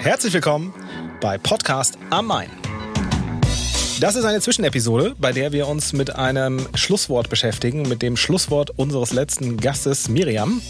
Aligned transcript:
Herzlich 0.00 0.32
willkommen 0.32 0.72
bei 1.20 1.38
Podcast 1.38 1.98
am 2.10 2.26
Main. 2.28 2.48
Das 4.00 4.14
ist 4.14 4.24
eine 4.24 4.40
Zwischenepisode, 4.40 5.16
bei 5.18 5.32
der 5.32 5.50
wir 5.50 5.66
uns 5.66 5.92
mit 5.92 6.14
einem 6.14 6.68
Schlusswort 6.74 7.28
beschäftigen, 7.28 7.82
mit 7.82 8.00
dem 8.00 8.16
Schlusswort 8.16 8.70
unseres 8.78 9.12
letzten 9.12 9.56
Gastes 9.56 10.08
Miriam. 10.08 10.62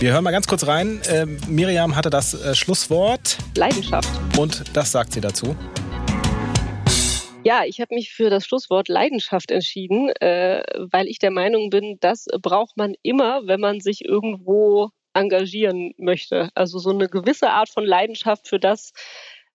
Wir 0.00 0.12
hören 0.12 0.24
mal 0.24 0.32
ganz 0.32 0.48
kurz 0.48 0.66
rein. 0.66 1.00
Äh, 1.08 1.26
Miriam 1.48 1.94
hatte 1.94 2.10
das 2.10 2.34
äh, 2.34 2.56
Schlusswort. 2.56 3.38
Leidenschaft. 3.56 4.08
Und 4.36 4.64
das 4.76 4.90
sagt 4.90 5.12
sie 5.12 5.20
dazu. 5.20 5.54
Ja, 7.44 7.62
ich 7.64 7.80
habe 7.80 7.94
mich 7.94 8.12
für 8.12 8.30
das 8.30 8.44
Schlusswort 8.44 8.88
Leidenschaft 8.88 9.52
entschieden, 9.52 10.08
äh, 10.20 10.64
weil 10.90 11.06
ich 11.06 11.20
der 11.20 11.30
Meinung 11.30 11.70
bin, 11.70 11.98
das 12.00 12.26
braucht 12.42 12.76
man 12.76 12.94
immer, 13.02 13.46
wenn 13.46 13.60
man 13.60 13.80
sich 13.80 14.04
irgendwo 14.04 14.90
engagieren 15.16 15.94
möchte. 15.98 16.50
Also 16.54 16.78
so 16.78 16.90
eine 16.90 17.08
gewisse 17.08 17.50
Art 17.50 17.68
von 17.68 17.84
Leidenschaft 17.84 18.48
für 18.48 18.60
das, 18.60 18.92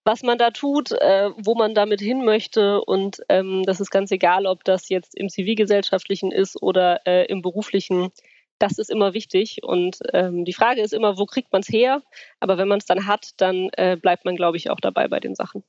was 0.04 0.24
man 0.24 0.38
da 0.38 0.52
tut, 0.52 0.92
äh, 0.92 1.30
wo 1.38 1.56
man 1.56 1.76
damit 1.76 2.02
hin 2.02 2.26
möchte. 2.26 2.82
Und 2.82 3.22
ähm, 3.30 3.64
das 3.66 3.80
ist 3.80 3.92
ganz 3.92 4.12
egal, 4.12 4.46
ob 4.46 4.64
das 4.64 4.90
jetzt 4.90 5.16
im 5.16 5.30
zivilgesellschaftlichen 5.30 6.32
ist 6.32 6.62
oder 6.62 7.06
äh, 7.06 7.26
im 7.28 7.42
beruflichen. 7.42 8.10
Das 8.58 8.78
ist 8.78 8.90
immer 8.90 9.14
wichtig. 9.14 9.60
Und 9.64 10.00
ähm, 10.14 10.46
die 10.46 10.54
Frage 10.54 10.82
ist 10.82 10.94
immer, 10.94 11.18
wo 11.18 11.26
kriegt 11.26 11.52
man 11.52 11.62
es 11.62 11.70
her? 11.70 12.02
Aber 12.40 12.58
wenn 12.58 12.68
man 12.68 12.80
es 12.80 12.86
dann 12.86 13.08
hat, 13.08 13.30
dann 13.38 13.70
äh, 13.74 13.96
bleibt 13.96 14.26
man, 14.26 14.36
glaube 14.36 14.58
ich, 14.58 14.70
auch 14.70 14.80
dabei 14.80 15.08
bei 15.08 15.20
den 15.20 15.36
Sachen. 15.36 15.64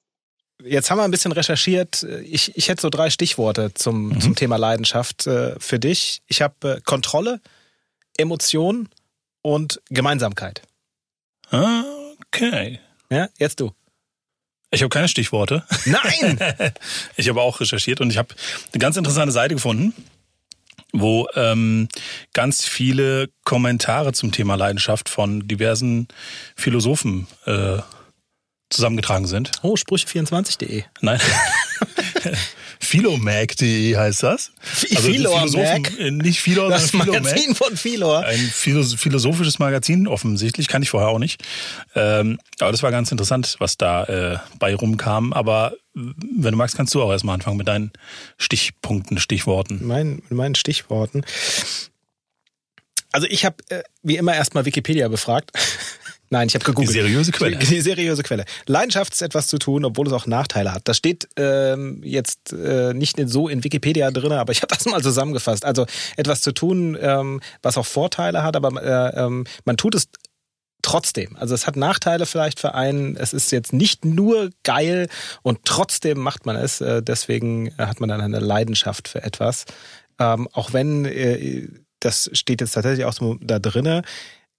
Jetzt 0.65 0.91
haben 0.91 0.99
wir 0.99 1.05
ein 1.05 1.11
bisschen 1.11 1.33
recherchiert. 1.33 2.07
Ich, 2.25 2.57
ich 2.57 2.69
hätte 2.69 2.83
so 2.83 2.91
drei 2.91 3.11
Stichworte 3.11 3.75
zum, 3.75 4.11
mhm. 4.11 4.21
zum 4.21 4.37
Thema 4.37 4.57
Leidenschaft 4.57 5.27
äh, 5.27 5.59
für 5.59 5.79
dich. 5.79 6.23
Ich 6.29 6.41
habe 6.41 6.77
äh, 6.77 6.81
Kontrolle, 6.85 7.41
Emotion 8.17 8.89
und 9.43 9.81
Gemeinsamkeit. 9.91 10.62
Okay. 11.51 12.81
Ja, 13.11 13.29
jetzt 13.39 13.61
du. 13.61 13.73
Ich 14.71 14.81
habe 14.81 14.89
keine 14.89 15.09
Stichworte. 15.09 15.65
Nein! 15.84 16.39
ich 17.17 17.29
habe 17.29 17.43
auch 17.43 17.61
recherchiert 17.61 18.01
und 18.01 18.11
ich 18.11 18.17
habe 18.17 18.34
eine 18.73 18.81
ganz 18.81 18.97
interessante 18.97 19.33
Seite 19.33 19.55
gefunden, 19.55 19.93
wo 20.95 21.29
ähm, 21.34 21.89
ganz 22.33 22.67
viele 22.67 23.29
Kommentare 23.45 24.15
zum 24.15 24.33
Thema 24.33 24.55
Leidenschaft 24.55 25.11
von 25.11 25.47
diversen 25.47 26.09
Philosophen 26.56 27.27
äh, 27.45 27.79
zusammengetragen 28.71 29.27
sind. 29.27 29.53
Oh, 29.62 29.75
Sprüche24.de. 29.75 30.84
Nein. 31.03 31.21
Philomag.de 32.83 33.97
heißt 33.97 34.25
das. 34.25 34.50
Also 34.91 35.08
Philomag? 35.08 35.98
Äh, 35.98 36.11
nicht 36.11 36.41
Philo, 36.41 36.69
das 36.69 36.88
sondern 36.88 37.22
Magazin 37.22 37.55
von 37.55 37.77
Philor. 37.77 38.25
Ein 38.25 38.38
philosophisches 38.38 39.58
Magazin, 39.61 40.08
offensichtlich, 40.08 40.66
kann 40.66 40.83
ich 40.83 40.91
vorher 40.91 41.08
auch 41.08 41.20
nicht. 41.20 41.42
Ähm, 41.94 42.38
aber 42.58 42.72
das 42.72 42.83
war 42.83 42.91
ganz 42.91 43.12
interessant, 43.12 43.56
was 43.60 43.77
da 43.78 44.05
äh, 44.05 44.38
bei 44.58 44.75
rumkam. 44.75 45.33
Aber 45.33 45.75
wenn 45.94 46.50
du 46.50 46.56
magst, 46.56 46.77
kannst 46.77 46.92
du 46.94 47.03
auch 47.03 47.10
erstmal 47.10 47.34
anfangen 47.34 47.56
mit 47.56 47.69
deinen 47.69 47.92
Stichpunkten, 48.36 49.19
Stichworten. 49.19 49.86
Mein, 49.86 50.16
mit 50.16 50.33
meinen 50.33 50.55
Stichworten. 50.56 51.25
Also 53.12 53.28
ich 53.30 53.44
habe 53.44 53.56
äh, 53.69 53.83
wie 54.03 54.16
immer 54.16 54.34
erstmal 54.34 54.64
Wikipedia 54.64 55.06
befragt. 55.08 55.53
Nein, 56.33 56.48
ich 56.48 56.55
habe 56.55 56.64
gegoogelt. 56.64 56.88
Die 56.88 57.00
seriöse 57.02 57.30
Quelle. 57.30 57.56
Die, 57.58 57.80
seriöse 57.83 58.22
Quelle. 58.22 58.47
Leidenschaft 58.64 59.12
ist 59.12 59.20
etwas 59.20 59.48
zu 59.48 59.58
tun, 59.58 59.84
obwohl 59.84 60.06
es 60.06 60.14
auch 60.14 60.27
Nachteile 60.27 60.72
hat. 60.72 60.88
Das 60.88 60.97
steht 60.97 61.28
ähm, 61.36 62.00
jetzt 62.02 62.55
äh, 62.55 62.94
nicht 62.94 63.19
so 63.27 63.48
in 63.48 63.62
Wikipedia 63.62 64.11
drin, 64.11 64.33
aber 64.33 64.50
ich 64.50 64.62
habe 64.62 64.75
das 64.75 64.86
mal 64.91 65.03
zusammengefasst. 65.03 65.66
Also 65.66 65.84
etwas 66.16 66.41
zu 66.41 66.53
tun, 66.53 66.97
ähm, 66.98 67.42
was 67.60 67.77
auch 67.77 67.84
Vorteile 67.84 68.42
hat, 68.42 68.56
aber 68.56 68.83
äh, 68.83 69.22
ähm, 69.22 69.44
man 69.66 69.77
tut 69.77 69.94
es 69.94 70.08
trotzdem. 70.80 71.36
Also 71.36 71.55
es 71.55 71.66
hat 71.66 71.77
Nachteile 71.77 72.25
vielleicht 72.25 72.60
für 72.60 72.75
einen. 72.75 73.14
Es 73.14 73.34
ist 73.34 73.53
jetzt 73.53 73.75
nicht 73.75 74.06
nur 74.06 74.48
geil 74.62 75.09
und 75.42 75.59
trotzdem 75.66 76.19
macht 76.19 76.47
man 76.47 76.56
es. 76.56 76.81
Äh, 76.81 77.03
deswegen 77.03 77.76
hat 77.76 78.00
man 78.00 78.09
dann 78.09 78.22
eine 78.22 78.41
Leidenschaft 78.41 79.06
für 79.06 79.22
etwas. 79.22 79.66
Ähm, 80.19 80.48
auch 80.53 80.72
wenn 80.72 81.04
äh, 81.04 81.69
das 82.00 82.31
steht 82.32 82.62
jetzt 82.62 82.72
tatsächlich 82.72 83.04
auch 83.04 83.12
so 83.12 83.37
da 83.42 83.59
drinnen 83.59 84.03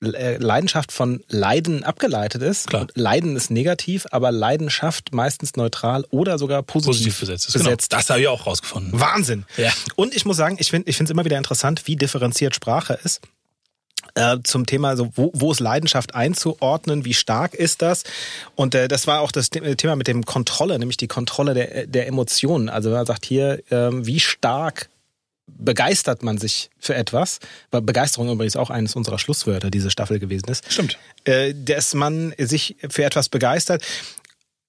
Leidenschaft 0.04 0.92
von 0.92 1.24
Leiden 1.30 1.84
abgeleitet 1.84 2.42
ist. 2.42 2.68
Klar. 2.68 2.88
Leiden 2.94 3.36
ist 3.36 3.52
negativ, 3.52 4.06
aber 4.12 4.32
Leidenschaft 4.32 5.14
meistens 5.14 5.56
neutral 5.56 6.06
oder 6.12 6.38
sogar 6.38 6.64
positiv, 6.64 6.98
positiv 6.98 7.20
besetzt. 7.20 7.48
Ist. 7.48 7.54
besetzt. 7.54 7.90
Genau. 7.90 8.00
Das 8.00 8.10
habe 8.10 8.22
ich 8.22 8.28
auch 8.28 8.46
rausgefunden. 8.46 9.00
Wahnsinn. 9.00 9.46
Ja. 9.58 9.72
Und 9.96 10.16
ich 10.16 10.26
muss 10.26 10.38
sagen, 10.38 10.58
ich 10.60 10.70
finde 10.70 10.92
es 10.92 11.10
immer 11.10 11.26
wieder 11.26 11.38
interessant, 11.38 11.84
wie 11.86 11.96
differenziert 11.96 12.56
Sprache 12.56 13.00
ist 13.04 13.22
äh, 14.16 14.38
zum 14.44 14.66
Thema, 14.66 14.90
also 14.90 15.10
wo, 15.16 15.32
wo 15.34 15.52
ist 15.52 15.60
Leidenschaft 15.60 16.16
einzuordnen, 16.16 17.06
wie 17.06 17.14
stark 17.14 17.54
ist 17.54 17.82
das? 17.82 18.04
Und 18.56 18.76
äh, 18.76 18.88
das 18.88 19.08
war 19.08 19.22
auch 19.22 19.32
das 19.32 19.50
Thema 19.50 19.96
mit 19.96 20.08
dem 20.08 20.26
Kontrolle, 20.26 20.78
nämlich 20.80 20.98
die 20.98 21.08
Kontrolle 21.08 21.54
der, 21.54 21.88
der 21.88 22.08
Emotionen. 22.08 22.70
Also 22.70 22.92
man 22.92 23.06
sagt 23.06 23.26
hier, 23.26 23.64
äh, 23.72 23.90
wie 23.92 24.20
stark 24.20 24.90
begeistert 25.58 26.24
man 26.24 26.38
sich 26.38 26.70
für 26.80 26.96
etwas, 26.96 27.40
weil 27.72 27.82
Begeisterung 27.82 28.30
übrigens 28.32 28.56
auch 28.56 28.70
eines 28.70 28.96
unserer 28.96 29.20
Schlusswörter 29.20 29.70
diese 29.70 29.92
Staffel 29.92 30.20
gewesen 30.20 30.50
ist. 30.50 30.72
Stimmt. 30.72 30.98
Äh, 31.26 31.54
dass 31.54 31.94
man 31.94 32.34
sich 32.38 32.76
für 32.90 33.04
etwas 33.04 33.30
begeistert, 33.30 33.84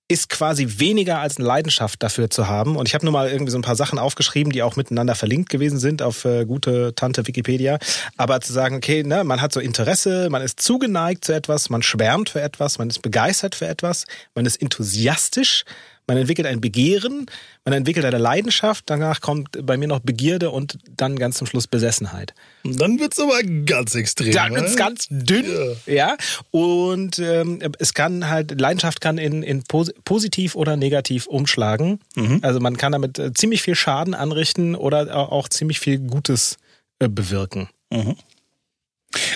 ist 0.06 0.28
quasi 0.28 0.78
weniger 0.78 1.20
als 1.20 1.38
eine 1.38 1.46
Leidenschaft 1.46 2.02
dafür 2.02 2.28
zu 2.28 2.46
haben. 2.46 2.76
Und 2.76 2.86
ich 2.86 2.94
habe 2.94 3.06
nur 3.06 3.12
mal 3.12 3.30
irgendwie 3.30 3.50
so 3.50 3.58
ein 3.58 3.62
paar 3.62 3.76
Sachen 3.76 3.98
aufgeschrieben, 3.98 4.52
die 4.52 4.62
auch 4.62 4.76
miteinander 4.76 5.14
verlinkt 5.14 5.48
gewesen 5.48 5.78
sind 5.78 6.02
auf 6.02 6.26
äh, 6.26 6.44
gute 6.44 6.94
Tante 6.94 7.26
Wikipedia. 7.26 7.78
Aber 8.18 8.40
zu 8.42 8.52
sagen, 8.52 8.76
okay, 8.76 9.02
ne, 9.02 9.24
man 9.24 9.40
hat 9.40 9.54
so 9.54 9.60
Interesse, 9.60 10.28
man 10.28 10.42
ist 10.42 10.60
zugeneigt 10.60 11.24
zu 11.24 11.32
etwas, 11.32 11.70
man 11.70 11.82
schwärmt 11.82 12.28
für 12.28 12.42
etwas, 12.42 12.78
man 12.78 12.90
ist 12.90 13.00
begeistert 13.00 13.54
für 13.54 13.66
etwas, 13.66 14.04
man 14.34 14.44
ist 14.44 14.60
enthusiastisch, 14.60 15.64
man 16.06 16.16
entwickelt 16.16 16.46
ein 16.46 16.60
Begehren, 16.60 17.26
man 17.64 17.72
entwickelt 17.74 18.04
eine 18.04 18.18
Leidenschaft, 18.18 18.84
danach 18.86 19.20
kommt 19.20 19.66
bei 19.66 19.76
mir 19.76 19.88
noch 19.88 20.00
Begierde 20.00 20.50
und 20.50 20.78
dann 20.96 21.16
ganz 21.16 21.38
zum 21.38 21.46
Schluss 21.46 21.66
Besessenheit. 21.66 22.34
Und 22.64 22.80
dann 22.80 23.00
wird's 23.00 23.18
aber 23.18 23.42
ganz 23.42 23.94
extrem. 23.94 24.32
Dann 24.32 24.54
wird's 24.54 24.72
ne? 24.72 24.78
ganz 24.78 25.06
dünn, 25.10 25.46
ja. 25.86 25.94
ja. 25.94 26.16
Und 26.50 27.18
ähm, 27.18 27.60
es 27.78 27.94
kann 27.94 28.28
halt, 28.28 28.60
Leidenschaft 28.60 29.00
kann 29.00 29.18
in, 29.18 29.42
in 29.42 29.62
positiv 30.04 30.54
oder 30.54 30.76
negativ 30.76 31.26
umschlagen. 31.26 32.00
Mhm. 32.16 32.40
Also 32.42 32.60
man 32.60 32.76
kann 32.76 32.92
damit 32.92 33.18
äh, 33.18 33.32
ziemlich 33.32 33.62
viel 33.62 33.74
Schaden 33.74 34.14
anrichten 34.14 34.74
oder 34.74 35.16
auch 35.16 35.48
ziemlich 35.48 35.80
viel 35.80 35.98
Gutes 35.98 36.58
äh, 36.98 37.08
bewirken. 37.08 37.68
Mhm. 37.90 38.16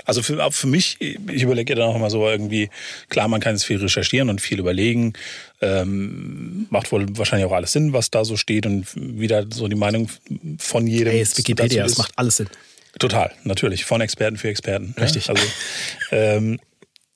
Also 0.04 0.22
für, 0.22 0.50
für 0.52 0.66
mich, 0.66 1.00
ich 1.00 1.42
überlege 1.42 1.74
dann 1.74 1.88
auch 1.88 1.96
immer 1.96 2.10
so 2.10 2.28
irgendwie, 2.28 2.70
klar, 3.08 3.28
man 3.28 3.40
kann 3.40 3.54
jetzt 3.54 3.64
viel 3.64 3.78
recherchieren 3.78 4.30
und 4.30 4.40
viel 4.40 4.58
überlegen. 4.58 5.12
Ähm, 5.60 6.66
macht 6.70 6.92
wohl 6.92 7.06
wahrscheinlich 7.16 7.46
auch 7.46 7.52
alles 7.54 7.72
Sinn, 7.72 7.92
was 7.92 8.10
da 8.10 8.24
so 8.24 8.36
steht 8.36 8.66
und 8.66 8.86
wieder 8.94 9.46
so 9.52 9.68
die 9.68 9.76
Meinung 9.76 10.08
von 10.58 10.86
jedem. 10.86 11.12
Hey, 11.12 11.22
ist 11.22 11.36
Wikipedia, 11.38 11.82
das 11.82 11.98
macht 11.98 12.12
alles 12.16 12.36
Sinn. 12.36 12.48
Total, 12.98 13.32
natürlich. 13.44 13.84
Von 13.84 14.00
Experten 14.00 14.36
für 14.36 14.48
Experten. 14.48 14.94
Richtig. 14.98 15.26
Ja? 15.26 15.34
Also, 15.34 15.46
ähm, 16.10 16.58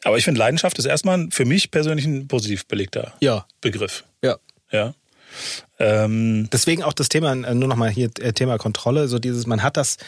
aber 0.04 0.18
ich 0.18 0.24
finde, 0.24 0.38
Leidenschaft 0.38 0.78
ist 0.78 0.84
erstmal 0.84 1.28
für 1.30 1.44
mich 1.44 1.70
persönlich 1.70 2.06
ein 2.06 2.26
positiv 2.28 2.66
belegter 2.66 3.14
ja. 3.20 3.46
Begriff. 3.60 4.04
Ja. 4.22 4.38
Ja. 4.70 4.94
Ähm, 5.78 6.48
Deswegen 6.52 6.82
auch 6.82 6.92
das 6.92 7.08
Thema, 7.08 7.32
äh, 7.32 7.54
nur 7.54 7.68
nochmal 7.68 7.90
hier 7.90 8.10
äh, 8.20 8.32
Thema 8.32 8.58
Kontrolle, 8.58 9.08
so 9.08 9.18
dieses, 9.18 9.46
man 9.46 9.62
hat 9.62 9.76
das 9.76 9.98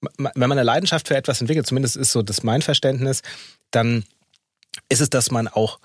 wenn 0.00 0.32
man 0.34 0.52
eine 0.52 0.62
Leidenschaft 0.62 1.08
für 1.08 1.16
etwas 1.16 1.40
entwickelt, 1.40 1.66
zumindest 1.66 1.96
ist 1.96 2.12
so 2.12 2.22
das 2.22 2.42
mein 2.42 2.62
Verständnis, 2.62 3.22
dann 3.70 4.04
ist 4.88 5.00
es, 5.00 5.10
dass 5.10 5.30
man 5.30 5.48
auch 5.48 5.78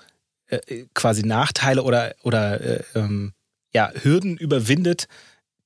äh, 0.48 0.84
quasi 0.94 1.22
Nachteile 1.22 1.82
oder, 1.82 2.14
oder 2.22 2.60
äh, 2.60 2.82
ähm, 2.94 3.32
ja, 3.74 3.90
Hürden 4.02 4.36
überwindet, 4.36 5.08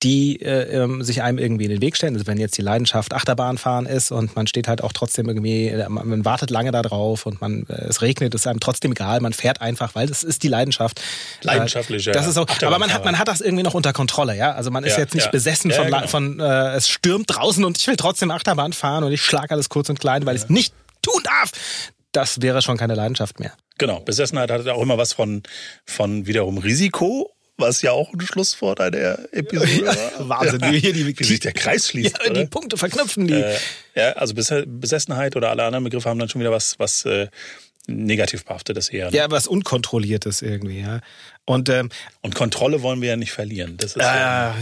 die 0.02 0.40
äh, 0.40 0.82
ähm, 0.82 1.02
sich 1.02 1.22
einem 1.22 1.38
irgendwie 1.38 1.64
in 1.64 1.70
den 1.70 1.82
Weg 1.82 1.96
stellen. 1.96 2.14
Also 2.14 2.26
wenn 2.26 2.38
jetzt 2.38 2.56
die 2.56 2.62
Leidenschaft 2.62 3.12
Achterbahnfahren 3.12 3.84
ist 3.84 4.10
und 4.10 4.34
man 4.34 4.46
steht 4.46 4.66
halt 4.66 4.82
auch 4.82 4.92
trotzdem 4.92 5.28
irgendwie, 5.28 5.68
äh, 5.68 5.88
man, 5.88 6.24
wartet 6.24 6.50
lange 6.50 6.70
da 6.70 6.80
drauf 6.80 7.26
und 7.26 7.40
man 7.40 7.66
äh, 7.68 7.84
es 7.88 8.00
regnet, 8.00 8.34
ist 8.34 8.46
einem 8.46 8.60
trotzdem 8.60 8.92
egal, 8.92 9.20
man 9.20 9.34
fährt 9.34 9.60
einfach, 9.60 9.94
weil 9.94 10.06
das 10.06 10.22
ist 10.22 10.42
die 10.42 10.48
Leidenschaft. 10.48 11.02
Leidenschaftlich, 11.42 12.06
äh, 12.06 12.12
das 12.12 12.26
ist 12.26 12.34
so, 12.34 12.46
aber 12.62 12.78
man 12.78 12.92
hat 12.92 13.04
man 13.04 13.18
hat 13.18 13.28
das 13.28 13.42
irgendwie 13.42 13.62
noch 13.62 13.74
unter 13.74 13.92
Kontrolle, 13.92 14.36
ja? 14.36 14.52
Also 14.52 14.70
man 14.70 14.84
ist 14.84 14.94
ja, 14.94 15.00
jetzt 15.00 15.14
nicht 15.14 15.26
ja. 15.26 15.30
besessen 15.30 15.70
von, 15.70 15.86
genau. 15.86 16.06
von 16.06 16.40
äh, 16.40 16.74
es 16.74 16.88
stürmt 16.88 17.26
draußen 17.28 17.62
und 17.64 17.76
ich 17.76 17.86
will 17.86 17.96
trotzdem 17.96 18.30
Achterbahn 18.30 18.72
fahren 18.72 19.04
und 19.04 19.12
ich 19.12 19.22
schlage 19.22 19.50
alles 19.50 19.68
kurz 19.68 19.90
und 19.90 20.00
klein, 20.00 20.24
weil 20.24 20.36
ich 20.36 20.42
es 20.42 20.48
nicht 20.48 20.72
tun 21.02 21.22
darf. 21.24 21.52
Das 22.12 22.40
wäre 22.40 22.62
schon 22.62 22.76
keine 22.76 22.94
Leidenschaft 22.94 23.38
mehr. 23.38 23.52
Genau, 23.78 24.00
Besessenheit 24.00 24.50
hat 24.50 24.66
auch 24.66 24.82
immer 24.82 24.98
was 24.98 25.12
von, 25.12 25.42
von 25.84 26.26
wiederum 26.26 26.58
Risiko 26.58 27.32
was 27.60 27.82
ja 27.82 27.92
auch 27.92 28.12
ein 28.12 28.20
Schlusswort 28.20 28.80
einer 28.80 29.18
Episode 29.32 29.86
war. 29.86 30.28
Wahnsinn, 30.28 30.60
wie 30.62 30.80
hier 30.80 30.92
die, 30.92 31.06
wie 31.06 31.24
sich 31.24 31.40
der 31.40 31.52
Kreis 31.52 31.88
schließt. 31.88 32.18
Ja, 32.24 32.32
die 32.32 32.46
Punkte 32.46 32.76
verknüpfen 32.76 33.26
die. 33.26 33.34
Äh, 33.34 33.56
ja, 33.94 34.12
also 34.12 34.34
Besessenheit 34.34 35.36
oder 35.36 35.50
alle 35.50 35.64
anderen 35.64 35.84
Begriffe 35.84 36.08
haben 36.08 36.18
dann 36.18 36.28
schon 36.28 36.40
wieder 36.40 36.50
was, 36.50 36.78
was 36.78 37.04
äh, 37.04 37.28
negativ 37.86 38.44
behaftetes 38.44 38.88
eher. 38.88 39.10
Ne? 39.10 39.16
Ja, 39.16 39.30
was 39.30 39.46
Unkontrolliertes 39.46 40.42
irgendwie, 40.42 40.80
ja. 40.80 41.00
Und, 41.44 41.68
ähm, 41.68 41.90
und 42.20 42.34
Kontrolle 42.34 42.82
wollen 42.82 43.00
wir 43.00 43.10
ja 43.10 43.16
nicht 43.16 43.32
verlieren. 43.32 43.76
Das 43.76 43.92
ist 43.92 44.02
äh, 44.02 44.06
ja, 44.06 44.54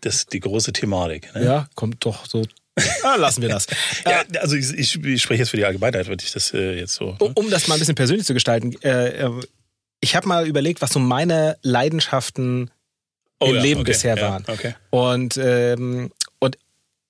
das 0.00 0.26
die 0.26 0.40
große 0.40 0.72
Thematik. 0.72 1.34
Ne? 1.34 1.44
Ja, 1.44 1.68
kommt 1.74 2.04
doch 2.04 2.26
so 2.26 2.44
Ah, 3.04 3.16
lassen 3.16 3.42
wir 3.42 3.48
das. 3.48 3.66
ja, 4.04 4.24
also 4.40 4.56
ich, 4.56 4.72
ich, 4.72 5.04
ich, 5.04 5.22
spreche 5.22 5.42
jetzt 5.42 5.50
für 5.50 5.56
die 5.56 5.64
Allgemeinheit, 5.64 6.08
wenn 6.08 6.18
ich 6.20 6.32
das 6.32 6.52
äh, 6.52 6.74
jetzt 6.76 6.94
so. 6.94 7.16
Um, 7.20 7.32
um 7.34 7.50
das 7.50 7.68
mal 7.68 7.74
ein 7.74 7.78
bisschen 7.78 7.94
persönlich 7.94 8.26
zu 8.26 8.34
gestalten, 8.34 8.74
äh, 8.82 9.26
äh 9.26 9.30
ich 10.04 10.14
habe 10.14 10.28
mal 10.28 10.46
überlegt, 10.46 10.82
was 10.82 10.90
so 10.90 10.98
meine 11.00 11.56
Leidenschaften 11.62 12.70
Oh 13.40 13.46
im 13.46 13.56
ja, 13.56 13.62
Leben 13.62 13.80
okay, 13.80 13.90
bisher 13.90 14.16
ja, 14.16 14.22
waren. 14.30 14.44
Okay. 14.46 14.74
Und, 14.90 15.36
ähm, 15.38 16.12
und 16.38 16.56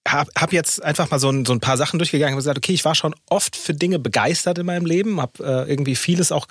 habe 0.09 0.31
hab 0.37 0.53
jetzt 0.53 0.83
einfach 0.83 1.11
mal 1.11 1.19
so 1.19 1.29
ein, 1.31 1.45
so 1.45 1.53
ein 1.53 1.61
paar 1.61 1.77
Sachen 1.77 1.99
durchgegangen 1.99 2.35
und 2.35 2.39
gesagt, 2.39 2.57
okay, 2.59 2.73
ich 2.73 2.85
war 2.85 2.95
schon 2.95 3.15
oft 3.29 3.57
für 3.57 3.75
Dinge 3.75 3.99
begeistert 3.99 4.59
in 4.59 4.67
meinem 4.67 4.87
Leben, 4.87 5.21
habe 5.21 5.43
äh, 5.45 5.71
irgendwie 5.71 5.97
vieles 5.97 6.31
auch 6.33 6.47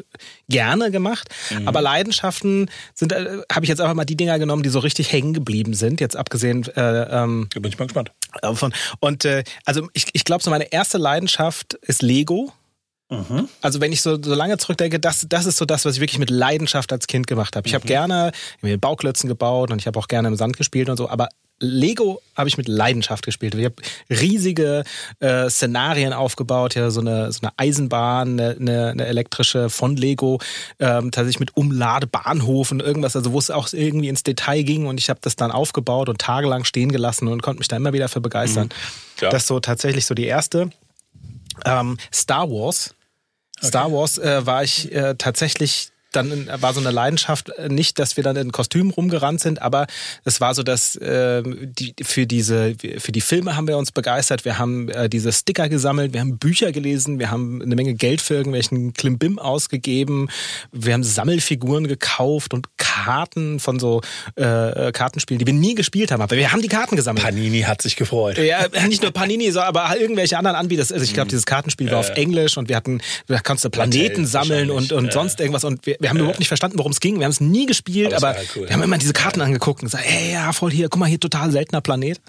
gerne 0.49 0.91
gemacht, 0.91 1.29
Mhm. 1.49 1.67
aber 1.67 1.81
Leidenschaften 1.81 2.69
sind, 2.93 3.11
äh, 3.13 3.39
habe 3.51 3.65
ich 3.65 3.69
jetzt 3.69 3.79
einfach 3.81 3.93
mal 3.95 4.05
die 4.05 4.15
Dinger 4.17 4.37
genommen, 4.39 4.63
die 4.63 4.69
so 4.69 4.79
richtig 4.79 5.11
hängen 5.11 5.33
geblieben 5.33 5.73
sind, 5.73 6.01
jetzt 6.01 6.15
abgesehen 6.15 6.63
äh, 6.75 6.81
ähm, 7.23 7.47
Da 7.53 7.59
bin 7.59 7.71
ich 7.71 7.79
mal 7.79 7.85
gespannt. 7.85 8.11
davon. 8.41 8.73
Und 8.99 9.25
äh, 9.25 9.43
also 9.65 9.87
ich, 9.93 10.05
ich 10.13 10.23
glaube, 10.23 10.43
so 10.43 10.49
meine 10.49 10.71
erste 10.71 10.97
Leidenschaft 10.97 11.75
ist 11.81 12.01
Lego. 12.01 12.51
Mhm. 13.13 13.48
Also 13.62 13.80
wenn 13.81 13.92
ich 13.92 14.01
so, 14.01 14.21
so 14.21 14.33
lange 14.33 14.57
zurückdenke, 14.57 15.00
das, 15.00 15.25
das 15.30 15.45
ist 15.45 15.57
so 15.57 15.65
das, 15.65 15.86
was 15.86 15.95
ich 15.95 16.01
wirklich 16.01 16.19
mit 16.19 16.30
Leidenschaft 16.30 16.92
als 16.92 17.07
Kind 17.07 17.27
gemacht 17.27 17.56
habe. 17.56 17.68
Ich 17.68 17.74
Mhm. 17.74 17.77
habe 17.77 17.88
gerne 17.88 18.31
mir 18.62 18.77
Bauklötzen 18.77 19.27
gebaut 19.27 19.71
und 19.71 19.80
ich 19.80 19.88
habe 19.88 20.00
auch 20.00 20.07
gerne 20.07 20.27
im 20.27 20.36
Sand 20.36 20.57
gespielt 20.57 20.89
und 20.89 20.98
so, 20.98 21.10
aber 21.10 21.30
Lego 21.60 22.21
habe 22.36 22.50
ich 22.50 22.57
mit 22.57 22.68
Leidenschaft 22.68 23.24
gespielt. 23.24 23.56
Ich 23.56 23.63
habe 23.63 23.75
riesige 24.10 24.83
äh, 25.19 25.50
Szenarien 25.50 26.12
aufgebaut, 26.12 26.75
ja, 26.75 26.89
so 26.89 27.00
eine, 27.00 27.31
so 27.31 27.39
eine 27.42 27.51
Eisenbahn, 27.56 28.39
eine, 28.39 28.57
eine, 28.60 28.88
eine 28.89 29.06
elektrische 29.06 29.69
von 29.69 29.95
Lego, 29.95 30.39
ähm, 30.80 31.12
tatsächlich 31.12 31.39
mit 31.39 31.56
Umladebahnhof 31.56 32.71
und 32.71 32.81
irgendwas, 32.81 33.15
also 33.15 33.31
wo 33.31 33.39
es 33.39 33.50
auch 33.50 33.71
irgendwie 33.71 34.10
ins 34.10 34.24
Detail 34.24 34.63
ging 34.63 34.88
und 34.88 35.00
ich 35.00 35.10
habe 35.10 35.19
das 35.21 35.36
dann 35.38 35.51
aufgebaut 35.51 36.10
und 36.10 36.19
tagelang 36.19 36.65
stehen 36.65 36.92
gelassen 36.92 37.27
und 37.30 37.42
konnte 37.42 37.60
mich 37.60 37.68
da 37.69 37.77
immer 37.77 37.94
wieder 37.94 38.10
für 38.10 38.19
begeistern. 38.19 38.69
Ja. 39.21 39.30
Das 39.30 39.44
ist 39.44 39.48
so 39.48 39.60
tatsächlich 39.62 40.06
so 40.06 40.15
die 40.15 40.25
erste. 40.25 40.69
Ähm, 41.65 41.98
Star 42.12 42.50
Wars. 42.50 42.94
Star 43.61 43.91
Wars 43.91 44.17
äh, 44.17 44.45
war 44.45 44.63
ich 44.63 44.91
äh, 44.91 45.15
tatsächlich 45.17 45.92
dann 46.15 46.50
war 46.60 46.74
so 46.74 46.80
eine 46.80 46.92
Leidenschaft 46.92 47.50
äh, 47.50 47.69
nicht, 47.69 48.00
dass 48.00 48.18
wir 48.18 48.24
dann 48.24 48.36
in 48.36 48.51
Kostümen 48.51 48.92
rumgerannt 48.92 49.39
sind, 49.39 49.62
aber 49.62 49.88
es 50.25 50.42
war 50.42 50.54
so, 50.54 50.63
dass 50.63 50.95
äh, 50.95 51.44
die, 51.45 51.95
für 52.04 52.25
diese 52.27 52.75
für 52.98 53.12
die 53.12 53.21
Filme 53.21 53.56
haben 53.56 53.68
wir 53.68 53.77
uns 53.77 53.92
begeistert. 53.92 54.45
Wir 54.45 54.57
haben 54.57 54.89
äh, 54.89 55.10
diese 55.10 55.31
Sticker 55.31 55.69
gesammelt, 55.69 56.13
wir 56.13 56.19
haben 56.19 56.38
Bücher 56.38 56.71
gelesen, 56.71 57.19
wir 57.19 57.31
haben 57.31 57.62
eine 57.62 57.75
Menge 57.75 57.94
Geld 57.94 58.21
für 58.21 58.36
irgendwelchen 58.36 58.94
Klimbim 58.94 59.39
ausgegeben, 59.39 60.30
wir 60.71 60.94
haben 60.94 61.04
Sammelfiguren 61.04 61.88
gekauft 61.88 62.54
und 62.54 62.68
Karten 62.77 63.60
von 63.60 63.80
so 63.80 64.01
äh, 64.36 64.92
Kartenspielen, 64.92 65.39
die 65.39 65.48
wir 65.48 65.54
nie 65.54 65.75
gespielt 65.75 66.12
haben, 66.12 66.21
aber 66.21 66.36
wir 66.36 66.51
haben 66.51 66.62
die 66.62 66.68
Karten 66.68 66.95
gesammelt. 66.95 67.24
Panini 67.25 67.62
hat 67.62 67.81
sich 67.81 67.95
gefreut. 67.95 68.38
Ja, 68.38 68.68
nicht 68.88 69.01
nur 69.01 69.12
Panini, 69.12 69.51
aber 69.57 69.98
irgendwelche 70.00 70.38
anderen 70.38 70.56
Anbieter. 70.57 70.81
Also 70.81 70.95
ich 70.95 71.12
Mhm. 71.12 71.15
glaube, 71.15 71.30
dieses 71.30 71.45
Kartenspiel 71.45 71.92
war 71.92 72.00
auf 72.00 72.10
Englisch 72.12 72.57
und 72.57 72.69
wir 72.69 72.75
hatten, 72.75 73.01
da 73.27 73.39
kannst 73.39 73.63
du 73.63 73.69
Planeten 73.69 74.25
sammeln 74.25 74.69
und, 74.71 74.92
und 74.92 75.13
sonst 75.13 75.39
irgendwas. 75.39 75.63
Und 75.63 75.86
wir, 75.86 75.98
wir 76.03 76.09
haben 76.09 76.17
überhaupt 76.17 76.38
nicht 76.39 76.47
verstanden, 76.50 76.77
worum 76.77 76.91
es 76.91 77.00
ging. 77.00 77.17
Wir 77.17 77.23
haben 77.25 77.31
es 77.31 77.41
nie 77.41 77.65
gespielt, 77.65 78.13
Aber 78.13 78.29
aber, 78.29 78.39
cool. 78.55 78.67
wir 78.67 78.73
haben 78.73 78.83
immer 78.83 78.97
diese 79.00 79.13
Karten 79.13 79.41
angeguckt 79.41 79.81
und 79.81 79.88
gesagt, 79.88 80.05
ey, 80.07 80.33
ja, 80.33 80.53
voll 80.53 80.69
hier, 80.71 80.89
guck 80.89 81.00
mal, 81.00 81.07
hier 81.07 81.19
total 81.19 81.51
seltener 81.51 81.81
Planet. 81.81 82.21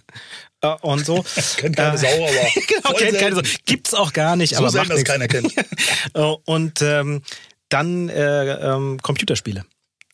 Äh, 0.62 0.68
Und 0.80 1.04
so. 1.04 1.22
Kennt 1.58 1.76
keine 1.76 1.94
Äh, 1.94 1.98
Sau, 1.98 2.06
aber 2.08 2.30
genau, 2.66 2.96
kennt 2.96 3.18
keine 3.18 3.34
Sau. 3.36 3.42
Gibt's 3.66 3.92
auch 3.92 4.12
gar 4.14 4.36
nicht, 4.36 4.54
So 4.54 4.60
aber 4.60 4.70
selten, 4.70 4.88
macht 4.88 4.98
dass 4.98 5.04
keiner 5.04 5.28
kennt. 5.28 5.52
Äh, 6.14 6.20
Und 6.46 6.80
ähm, 6.80 7.20
dann 7.68 8.08
äh, 8.08 8.72
ähm, 8.74 8.98
Computerspiele. 9.02 9.64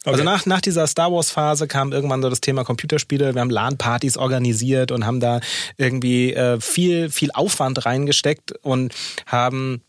Also 0.04 0.22
Okay. 0.22 0.24
nach, 0.24 0.46
nach 0.46 0.62
dieser 0.62 0.86
Star 0.86 1.12
Wars 1.12 1.30
Phase 1.30 1.68
kam 1.68 1.92
irgendwann 1.92 2.22
so 2.22 2.30
das 2.30 2.40
Thema 2.40 2.64
Computerspiele. 2.64 3.34
Wir 3.34 3.40
haben 3.42 3.50
LAN-Partys 3.50 4.16
organisiert 4.16 4.92
und 4.92 5.04
haben 5.04 5.20
da 5.20 5.40
irgendwie 5.76 6.32
äh, 6.32 6.58
viel, 6.58 7.10
viel 7.10 7.30
Aufwand 7.32 7.84
reingesteckt 7.84 8.52
und 8.62 8.94
haben 9.26 9.82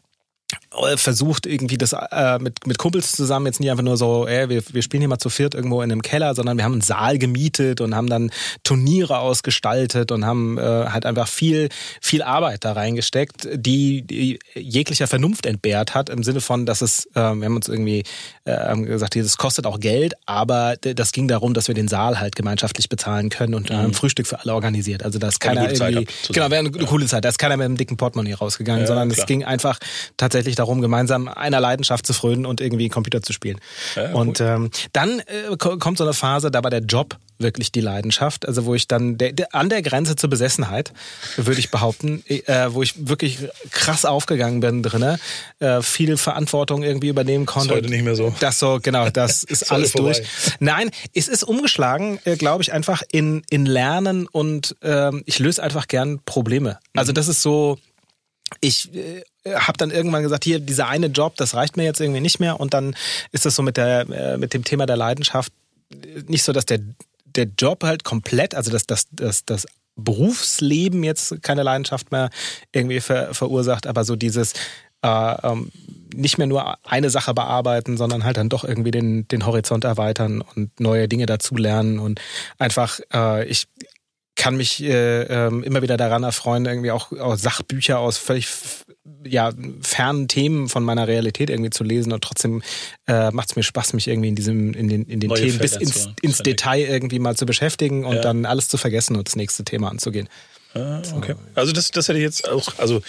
äh, 0.52 0.58
versucht 0.96 1.46
irgendwie 1.46 1.78
das 1.78 1.94
äh, 1.94 2.40
mit, 2.40 2.66
mit 2.66 2.78
Kumpels 2.78 3.12
zusammen 3.12 3.46
jetzt 3.48 3.60
nicht 3.60 3.70
einfach 3.70 3.84
nur 3.84 3.98
so, 3.98 4.26
ey, 4.26 4.48
wir, 4.50 4.64
wir 4.72 4.82
spielen 4.82 5.02
hier 5.02 5.10
mal 5.10 5.18
zu 5.20 5.30
viert 5.30 5.54
irgendwo 5.54 5.82
in 5.82 5.92
einem 5.92 6.02
Keller, 6.02 6.34
sondern 6.34 6.58
wir 6.58 6.64
haben 6.64 6.72
einen 6.74 6.82
Saal 6.82 7.18
gemietet 7.18 7.82
und 7.82 7.94
haben 7.96 8.08
dann 8.08 8.32
Turniere 8.64 9.20
ausgestaltet 9.20 10.12
und 10.12 10.26
haben 10.26 10.58
äh, 10.58 10.62
halt 10.62 11.06
einfach 11.06 11.28
viel 11.28 11.70
viel 12.00 12.22
Arbeit 12.24 12.64
da 12.64 12.72
reingesteckt, 12.74 13.48
die, 13.54 14.02
die 14.04 14.40
jeglicher 14.56 15.08
Vernunft 15.08 15.46
entbehrt 15.46 15.94
hat 15.94 16.10
im 16.10 16.24
Sinne 16.24 16.40
von, 16.42 16.66
dass 16.66 16.82
es, 16.82 17.06
äh, 17.16 17.20
wir 17.20 17.46
haben 17.46 17.56
uns 17.56 17.68
irgendwie 17.68 18.04
äh, 18.46 18.78
gesagt, 18.82 19.16
das 19.16 19.38
kostet 19.38 19.66
auch 19.66 19.80
Geld, 19.80 20.14
aber 20.26 20.76
das 20.78 21.12
ging 21.12 21.28
darum, 21.28 21.54
dass 21.54 21.68
wir 21.68 21.76
den 21.76 21.90
Saal 21.90 22.20
halt 22.20 22.36
gemeinschaftlich 22.36 22.88
bezahlen 22.88 23.30
können 23.30 23.56
und 23.56 23.70
äh, 23.70 23.74
ein 23.74 23.94
Frühstück 23.94 24.26
für 24.28 24.40
alle 24.40 24.54
organisiert. 24.54 25.04
Also 25.04 25.20
dass 25.20 25.40
keiner 25.40 25.62
Mhm. 25.62 25.76
irgendwie 25.76 26.08
genau, 26.32 26.50
wäre 26.50 26.60
eine 26.60 26.72
coole 26.72 27.06
Zeit. 27.08 27.26
Da 27.26 27.30
ist 27.30 27.38
keiner 27.38 27.58
mit 27.58 27.66
einem 27.66 27.78
dicken 27.78 27.98
Portemonnaie 27.98 28.34
rausgegangen, 28.34 28.82
Ja, 28.82 28.88
sondern 28.88 29.10
es 29.10 29.16
klar. 29.16 29.28
ging 29.28 29.44
einfach 29.44 29.78
tatsächlich 30.18 30.56
darum, 30.62 30.82
gemeinsam 30.82 31.28
einer 31.28 31.60
Leidenschaft 31.60 32.06
zu 32.06 32.14
frönen 32.14 32.46
und 32.46 32.62
irgendwie 32.62 32.90
Computer 32.90 33.22
zu 33.22 33.34
spielen. 33.34 33.60
Ja, 33.96 34.14
und 34.14 34.40
ähm, 34.42 34.70
dann 34.94 35.20
äh, 35.20 35.56
ko- 35.58 35.78
kommt 35.78 35.98
so 35.98 36.04
eine 36.04 36.14
Phase, 36.14 36.52
da 36.52 36.64
war 36.64 36.70
der 36.72 36.82
Job 36.82 37.18
wirklich 37.40 37.72
die 37.72 37.82
Leidenschaft, 37.82 38.48
also 38.48 38.66
wo 38.66 38.76
ich 38.76 38.88
dann 38.88 39.18
der, 39.18 39.32
der, 39.34 39.56
an 39.56 39.68
der 39.70 39.82
Grenze 39.82 40.16
zur 40.16 40.30
Besessenheit, 40.30 40.94
würde 41.38 41.60
ich 41.60 41.72
behaupten, 41.72 42.24
äh, 42.28 42.68
wo 42.70 42.84
ich 42.84 43.08
wirklich 43.08 43.40
krass 43.72 44.06
aufgegangen 44.06 44.60
bin 44.60 44.84
drinne, 44.84 45.20
äh, 45.60 45.82
viel 45.82 46.18
Verantwortung 46.18 46.84
irgendwie 46.84 47.08
übernehmen 47.10 47.48
konnte. 47.48 47.74
heute 47.74 47.90
nicht 47.90 48.04
mehr 48.04 48.16
so. 48.16 48.32
Das 48.42 48.60
so, 48.60 48.80
genau, 48.82 49.10
das 49.10 49.42
ist 49.56 49.64
heute 49.64 49.72
alles 49.74 49.92
durch. 49.94 50.18
vorbei. 50.18 50.56
Nein, 50.60 50.92
es 51.16 51.28
ist 51.28 51.44
umgeschlagen, 51.44 52.20
äh, 52.26 52.36
glaube 52.38 52.62
ich, 52.62 52.72
einfach 52.74 53.02
in, 53.12 53.42
in 53.50 53.66
Lernen 53.66 54.28
und 54.28 54.76
ähm, 54.84 55.24
ich 55.26 55.40
löse 55.40 55.64
einfach 55.64 55.88
gern 55.88 56.20
Probleme. 56.24 56.78
Also 56.96 57.12
das 57.12 57.28
ist 57.28 57.42
so, 57.42 57.80
ich 58.60 58.94
äh, 58.94 59.24
habe 59.46 59.78
dann 59.78 59.92
irgendwann 59.92 60.24
gesagt, 60.24 60.44
hier 60.44 60.60
dieser 60.60 60.88
eine 60.88 61.08
Job, 61.08 61.36
das 61.38 61.56
reicht 61.56 61.78
mir 61.78 61.84
jetzt 61.84 62.00
irgendwie 62.00 62.22
nicht 62.22 62.40
mehr. 62.40 62.60
Und 62.60 62.74
dann 62.74 62.96
ist 63.32 63.46
es 63.46 63.56
so 63.56 63.64
mit 63.64 63.78
der 63.78 64.10
äh, 64.10 64.38
mit 64.38 64.54
dem 64.54 64.64
Thema 64.64 64.86
der 64.86 64.98
Leidenschaft 64.98 65.52
äh, 65.92 66.22
nicht 66.28 66.44
so, 66.44 66.54
dass 66.54 66.66
der 66.66 66.80
der 67.26 67.48
Job 67.58 67.84
halt 67.84 68.04
komplett, 68.04 68.56
also 68.56 68.72
dass 68.72 68.86
das 68.86 69.08
das 69.12 69.46
das 69.46 69.66
Berufsleben 69.96 71.04
jetzt 71.04 71.42
keine 71.44 71.64
Leidenschaft 71.64 72.12
mehr 72.12 72.30
irgendwie 72.72 73.02
ver, 73.02 73.34
verursacht, 73.34 73.88
aber 73.88 74.04
so 74.04 74.16
dieses 74.16 74.54
äh, 75.04 75.48
ähm, 75.48 75.72
nicht 76.14 76.38
mehr 76.38 76.48
nur 76.48 76.78
eine 76.86 77.10
Sache 77.10 77.34
bearbeiten, 77.34 77.98
sondern 77.98 78.24
halt 78.24 78.38
dann 78.38 78.50
doch 78.50 78.64
irgendwie 78.64 78.92
den, 78.92 79.28
den 79.28 79.46
Horizont 79.46 79.84
erweitern 79.84 80.44
und 80.56 80.80
neue 80.80 81.08
Dinge 81.08 81.26
dazulernen 81.26 82.00
und 82.00 82.22
einfach, 82.58 83.00
äh, 83.14 83.46
ich 83.46 83.68
kann 84.36 84.56
mich 84.58 84.82
äh, 84.82 85.24
ähm, 85.24 85.62
immer 85.64 85.82
wieder 85.82 85.98
daran 85.98 86.24
erfreuen, 86.24 86.66
irgendwie 86.66 86.92
auch, 86.92 87.12
auch 87.12 87.36
Sachbücher 87.36 88.00
aus 88.00 88.18
völlig 88.18 88.48
ja, 89.26 89.52
fernen 89.82 90.28
Themen 90.28 90.70
von 90.70 90.84
meiner 90.84 91.08
Realität 91.08 91.50
irgendwie 91.50 91.70
zu 91.70 91.84
lesen 91.84 92.12
und 92.14 92.24
trotzdem 92.24 92.64
äh, 93.08 93.30
macht 93.32 93.50
es 93.52 93.56
mir 93.56 93.64
Spaß, 93.64 93.94
mich 93.94 94.08
irgendwie 94.08 94.30
in 94.30 94.36
diesem, 94.36 94.74
in 94.74 94.88
den, 94.88 95.04
in 95.06 95.20
den 95.20 95.30
Neue 95.30 95.42
Themen 95.42 95.58
bis 95.60 95.72
Felder 95.72 95.82
ins, 95.86 96.04
zu- 96.04 96.10
ins 96.22 96.40
entdecken. 96.40 96.44
Detail 96.44 96.80
irgendwie 96.88 97.20
mal 97.20 97.36
zu 97.36 97.46
beschäftigen 97.46 98.06
und 98.06 98.16
Ja. 98.16 98.22
dann 98.22 98.46
alles 98.46 98.68
zu 98.68 98.78
vergessen 98.78 99.16
und 99.16 99.28
das 99.28 99.36
nächste 99.36 99.64
Thema 99.64 99.90
anzugehen. 99.90 100.28
Ah, 100.74 101.02
okay. 101.16 101.36
Also 101.54 101.74
das, 101.74 101.92
das 101.92 102.08
hätte 102.08 102.20
ich 102.20 102.24
jetzt 102.24 102.50
auch, 102.50 102.78
also 102.78 103.02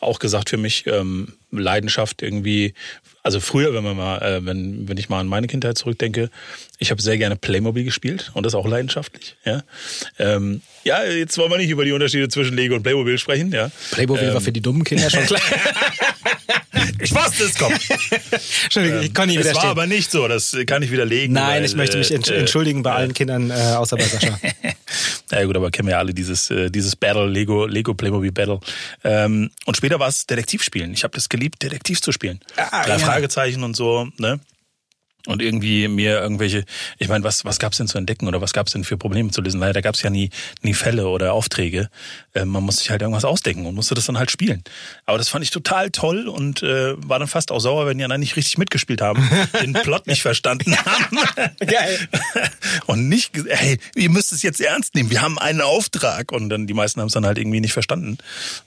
auch 0.00 0.18
gesagt 0.18 0.48
für 0.48 0.56
mich, 0.56 0.86
ähm, 0.86 1.34
Leidenschaft 1.50 2.22
irgendwie, 2.22 2.74
also 3.22 3.40
früher, 3.40 3.74
wenn 3.74 3.84
man 3.84 3.96
mal, 3.96 4.22
äh, 4.22 4.44
wenn, 4.46 4.88
wenn 4.88 4.96
ich 4.96 5.08
mal 5.08 5.20
an 5.20 5.26
meine 5.26 5.46
Kindheit 5.46 5.76
zurückdenke, 5.76 6.30
ich 6.78 6.90
habe 6.90 7.02
sehr 7.02 7.18
gerne 7.18 7.36
Playmobil 7.36 7.84
gespielt 7.84 8.30
und 8.34 8.46
das 8.46 8.54
auch 8.54 8.66
leidenschaftlich. 8.66 9.36
Ja, 9.44 9.62
ähm, 10.18 10.62
ja 10.84 11.04
jetzt 11.04 11.36
wollen 11.36 11.50
wir 11.50 11.58
nicht 11.58 11.70
über 11.70 11.84
die 11.84 11.92
Unterschiede 11.92 12.28
zwischen 12.28 12.56
Lego 12.56 12.74
und 12.74 12.82
Playmobil 12.82 13.18
sprechen, 13.18 13.52
ja. 13.52 13.70
Playmobil 13.90 14.28
Ähm. 14.28 14.34
war 14.34 14.40
für 14.40 14.52
die 14.52 14.62
dummen 14.62 14.84
Kinder 14.84 15.10
schon 15.10 15.24
klar. 15.26 15.42
Ich 17.02 17.14
wusste, 17.14 17.44
es 17.44 17.54
kommt. 17.56 17.80
Entschuldigung, 18.64 19.02
ich 19.02 19.12
kann 19.12 19.28
nicht 19.28 19.38
es 19.38 19.46
war 19.46 19.50
widerstehen. 19.50 19.70
aber 19.70 19.86
nicht 19.86 20.10
so, 20.10 20.28
das 20.28 20.56
kann 20.66 20.82
ich 20.82 20.90
widerlegen. 20.90 21.34
Nein, 21.34 21.58
weil, 21.58 21.64
ich 21.64 21.74
möchte 21.76 21.98
mich 21.98 22.10
äh, 22.10 22.14
entschuldigen 22.14 22.82
bei 22.82 22.92
allen 22.92 23.12
Kindern, 23.12 23.50
äh, 23.50 23.54
außer 23.54 23.96
bei 23.96 24.04
Sascha. 24.04 24.38
Ja 25.30 25.44
gut, 25.44 25.56
aber 25.56 25.70
kennen 25.70 25.88
wir 25.88 25.92
ja 25.92 25.98
alle 25.98 26.14
dieses, 26.14 26.50
äh, 26.50 26.70
dieses 26.70 26.96
Battle, 26.96 27.26
Lego, 27.26 27.66
Lego 27.66 27.94
Playmobil 27.94 28.32
Battle. 28.32 28.60
Ähm, 29.04 29.50
und 29.66 29.76
später 29.76 29.98
war 29.98 30.08
es 30.08 30.26
Detektivspielen. 30.26 30.92
Ich 30.92 31.04
habe 31.04 31.14
das 31.14 31.28
geliebt, 31.28 31.62
Detektiv 31.62 32.00
zu 32.00 32.12
spielen. 32.12 32.40
Ah, 32.56 32.84
Drei 32.84 32.92
ja. 32.92 32.98
Fragezeichen 32.98 33.62
und 33.64 33.76
so, 33.76 34.08
ne? 34.18 34.40
Und 35.26 35.42
irgendwie 35.42 35.86
mir 35.88 36.20
irgendwelche, 36.20 36.64
ich 36.98 37.08
meine, 37.08 37.24
was, 37.24 37.44
was 37.44 37.58
gab's 37.58 37.76
denn 37.76 37.88
zu 37.88 37.98
entdecken 37.98 38.26
oder 38.26 38.40
was 38.40 38.52
gab's 38.52 38.72
denn 38.72 38.84
für 38.84 38.96
Probleme 38.96 39.30
zu 39.30 39.42
lösen? 39.42 39.60
Leider 39.60 39.82
gab's 39.82 40.02
ja 40.02 40.10
nie, 40.10 40.30
nie 40.62 40.74
Fälle 40.74 41.08
oder 41.08 41.34
Aufträge. 41.34 41.90
Äh, 42.32 42.44
man 42.46 42.62
muss 42.62 42.78
sich 42.78 42.90
halt 42.90 43.02
irgendwas 43.02 43.24
ausdenken 43.24 43.66
und 43.66 43.74
musste 43.74 43.94
das 43.94 44.06
dann 44.06 44.18
halt 44.18 44.30
spielen. 44.30 44.62
Aber 45.04 45.18
das 45.18 45.28
fand 45.28 45.44
ich 45.44 45.50
total 45.50 45.90
toll 45.90 46.28
und 46.28 46.62
äh, 46.62 46.94
war 47.06 47.18
dann 47.18 47.28
fast 47.28 47.52
auch 47.52 47.60
sauer, 47.60 47.86
wenn 47.86 47.98
die 47.98 48.04
anderen 48.04 48.20
nicht 48.20 48.36
richtig 48.36 48.56
mitgespielt 48.56 49.02
haben, 49.02 49.28
den 49.62 49.74
Plot 49.74 50.06
nicht 50.06 50.22
verstanden 50.22 50.76
haben. 50.76 51.18
Geil. 51.58 52.08
Und 52.86 53.08
nicht, 53.08 53.32
hey, 53.48 53.78
ihr 53.94 54.10
müsst 54.10 54.32
es 54.32 54.42
jetzt 54.42 54.60
ernst 54.60 54.94
nehmen, 54.94 55.10
wir 55.10 55.20
haben 55.20 55.38
einen 55.38 55.60
Auftrag. 55.60 56.32
Und 56.32 56.48
dann 56.48 56.66
die 56.66 56.74
meisten 56.74 57.00
haben 57.00 57.08
es 57.08 57.14
dann 57.14 57.26
halt 57.26 57.38
irgendwie 57.38 57.60
nicht 57.60 57.72
verstanden, 57.72 58.18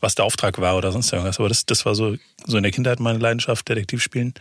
was 0.02 0.16
der 0.16 0.26
Auftrag 0.26 0.60
war 0.60 0.78
oder 0.78 0.92
sonst 0.92 1.12
irgendwas. 1.12 1.40
Aber 1.40 1.50
das, 1.50 1.66
das 1.66 1.86
war 1.86 1.96
so, 1.96 2.16
so 2.46 2.58
in 2.58 2.64
der 2.64 2.72
Kindheit 2.72 3.00
meine 3.00 3.20
Leidenschaft, 3.20 3.68
Detektivspielen. 3.68 4.34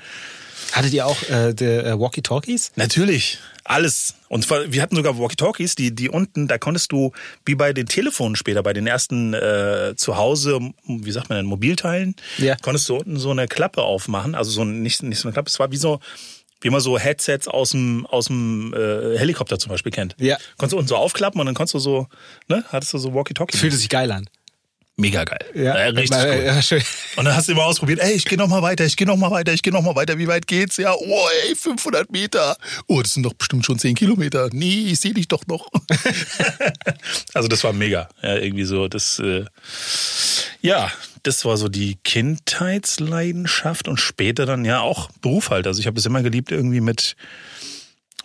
Hattet 0.73 0.93
ihr 0.93 1.07
auch 1.07 1.21
äh, 1.29 1.53
die, 1.55 1.65
äh, 1.65 1.99
Walkie-Talkies? 1.99 2.73
Natürlich, 2.77 3.39
alles. 3.65 4.15
Und 4.29 4.45
zwar, 4.45 4.73
wir 4.73 4.81
hatten 4.83 4.97
sogar 4.97 5.19
Walkie-Talkies, 5.19 5.75
die, 5.75 5.95
die 5.95 6.09
unten, 6.09 6.49
da 6.49 6.59
konntest 6.59 6.93
du, 6.93 7.13
wie 7.45 7.55
bei 7.55 7.73
den 7.73 7.87
Telefonen 7.87 8.37
später, 8.37 8.63
bei 8.63 8.73
den 8.73 8.87
ersten 8.87 9.35
äh, 9.35 9.95
zu 9.97 10.17
Hause, 10.17 10.61
wie 10.87 11.11
sagt 11.13 11.29
man 11.29 11.37
denn, 11.37 11.47
Mobilteilen, 11.47 12.15
Ja. 12.39 12.57
konntest 12.57 12.89
du 12.89 12.97
unten 12.97 13.19
so 13.19 13.31
eine 13.31 13.49
Klappe 13.49 13.83
aufmachen. 13.83 14.35
Also 14.35 14.51
so 14.51 14.63
ein- 14.63 14.83
nicht, 14.83 15.03
nicht 15.03 15.19
so 15.19 15.29
eine 15.29 15.33
Klappe, 15.33 15.49
es 15.49 15.59
war 15.59 15.71
wie 15.73 15.77
so, 15.77 16.01
wie 16.61 16.71
man 16.71 16.81
so 16.81 16.99
Headsets 16.99 17.49
aus 17.49 17.71
dem, 17.71 18.07
aus 18.07 18.27
dem 18.27 18.73
äh, 18.73 19.19
Helikopter 19.19 19.59
zum 19.59 19.71
Beispiel 19.71 19.91
kennt. 19.93 20.15
Ja. 20.19 20.37
Konntest 20.59 20.73
du 20.73 20.77
unten 20.79 20.89
so 20.89 20.97
aufklappen 20.97 21.41
und 21.41 21.47
dann 21.47 21.55
konntest 21.57 21.75
du 21.75 21.79
so, 21.81 22.07
ne, 22.49 22.65
hattest 22.69 22.95
du 22.95 22.99
so 22.99 23.13
Walkie-Talkie. 23.15 23.57
Fühlte 23.59 23.77
sich 23.77 23.89
geil 23.89 24.11
an. 24.13 24.29
Mega 25.03 25.25
geil. 25.25 25.45
Ja, 25.55 25.75
Äh, 25.75 25.89
richtig 25.89 26.17
Äh, 26.17 26.39
cool. 26.39 26.45
ja, 26.47 26.63
schön. 26.63 26.83
Und 27.17 27.25
dann 27.25 27.35
hast 27.37 27.49
du 27.49 27.53
immer 27.53 27.65
ausprobiert, 27.65 27.99
ey, 27.99 28.13
ich 28.13 28.25
gehe 28.25 28.39
noch 28.39 28.47
mal 28.47 28.63
weiter, 28.63 28.85
ich 28.85 28.97
gehe 28.97 29.07
noch 29.07 29.17
mal 29.17 29.33
weiter, 29.33 29.53
ich 29.53 29.63
gehe 29.63 29.73
noch 29.73 29.83
mal 29.83 29.97
weiter. 29.97 30.17
Wie 30.19 30.29
weit 30.29 30.47
geht's? 30.47 30.77
Ja, 30.77 30.95
oh, 30.95 31.29
ey, 31.49 31.57
500 31.57 32.11
Meter. 32.13 32.57
Oh, 32.87 33.03
das 33.03 33.15
sind 33.15 33.25
doch 33.25 33.35
bestimmt 33.35 33.67
schon 33.67 33.79
10 33.81 33.97
Kilometer. 33.97 34.49
Nee, 34.53 34.87
ich 34.93 35.01
sehe 35.01 35.13
dich 35.13 35.27
doch 35.27 35.45
noch. 35.49 35.69
also 37.35 37.49
das 37.49 37.65
war 37.65 37.73
mega. 37.73 38.09
Ja, 38.23 38.37
irgendwie 38.37 38.65
so, 38.65 38.87
das, 38.89 39.19
äh, 39.19 39.45
ja, 40.61 40.91
das 41.25 41.45
war 41.45 41.57
so 41.57 41.69
die 41.69 41.97
Kindheitsleidenschaft 42.05 43.89
und 43.89 43.99
später 43.99 44.47
dann 44.47 44.65
ja 44.65 44.81
auch 44.81 45.11
Beruf 45.21 45.51
halt. 45.51 45.67
Also 45.67 45.81
ich 45.81 45.87
habe 45.87 45.99
es 45.99 46.07
immer 46.07 46.23
geliebt 46.23 46.53
irgendwie 46.53 46.81
mit, 46.81 47.17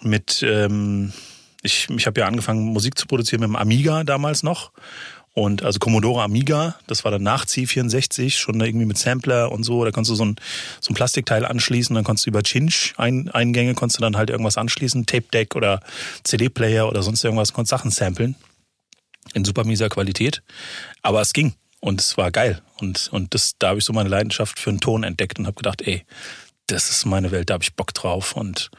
mit, 0.01 0.43
ähm, 0.43 1.11
ich, 1.63 1.87
ich 1.95 2.05
habe 2.05 2.19
ja 2.21 2.27
angefangen 2.27 2.61
Musik 2.65 2.97
zu 2.97 3.07
produzieren 3.07 3.41
mit 3.41 3.49
dem 3.49 3.55
Amiga 3.55 4.03
damals 4.03 4.43
noch. 4.43 4.71
Und 5.37 5.61
also 5.61 5.77
Commodore 5.77 6.23
Amiga, 6.23 6.79
das 6.87 7.03
war 7.03 7.11
dann 7.11 7.21
nach 7.21 7.45
C64, 7.45 8.31
schon 8.31 8.59
irgendwie 8.59 8.87
mit 8.87 8.97
Sampler 8.97 9.51
und 9.51 9.63
so. 9.63 9.85
Da 9.85 9.91
konntest 9.91 10.09
du 10.09 10.15
so 10.15 10.25
ein, 10.25 10.35
so 10.81 10.91
ein 10.91 10.95
Plastikteil 10.95 11.45
anschließen, 11.45 11.93
dann 11.93 12.03
konntest 12.03 12.25
du 12.25 12.31
über 12.31 12.41
Cinch-Eingänge 12.41 13.75
konntest 13.75 13.99
du 13.99 14.01
dann 14.01 14.17
halt 14.17 14.31
irgendwas 14.31 14.57
anschließen, 14.57 15.05
Tape-Deck 15.05 15.55
oder 15.55 15.81
CD-Player 16.23 16.89
oder 16.89 17.03
sonst 17.03 17.23
irgendwas, 17.23 17.53
konntest 17.53 17.69
Sachen 17.69 17.91
samplen. 17.91 18.33
In 19.35 19.45
super 19.45 19.63
mieser 19.63 19.89
Qualität. 19.89 20.41
Aber 21.03 21.21
es 21.21 21.33
ging 21.33 21.53
und 21.81 22.01
es 22.01 22.17
war 22.17 22.31
geil. 22.31 22.63
Und, 22.81 23.07
und 23.11 23.35
das, 23.35 23.59
da 23.59 23.67
habe 23.67 23.77
ich 23.77 23.85
so 23.85 23.93
meine 23.93 24.09
Leidenschaft 24.09 24.57
für 24.57 24.71
den 24.71 24.79
Ton 24.79 25.03
entdeckt 25.03 25.37
und 25.37 25.45
habe 25.45 25.57
gedacht, 25.57 25.83
ey, 25.83 26.03
das 26.65 26.89
ist 26.89 27.05
meine 27.05 27.29
Welt, 27.29 27.51
da 27.51 27.53
habe 27.53 27.63
ich 27.63 27.75
Bock 27.75 27.93
drauf. 27.93 28.35
Und 28.35 28.71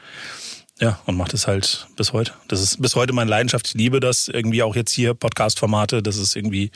ja, 0.79 0.99
und 1.05 1.17
macht 1.17 1.33
es 1.33 1.47
halt 1.47 1.87
bis 1.95 2.13
heute. 2.13 2.33
Das 2.47 2.61
ist 2.61 2.81
bis 2.81 2.95
heute 2.95 3.11
meine 3.13 3.29
Leidenschaft. 3.29 3.67
Ich 3.67 3.73
liebe 3.73 3.99
das 3.99 4.27
irgendwie 4.29 4.63
auch 4.63 4.75
jetzt 4.75 4.91
hier, 4.91 5.13
Podcast-Formate. 5.13 6.01
Das 6.01 6.17
ist 6.17 6.35
irgendwie, 6.35 6.71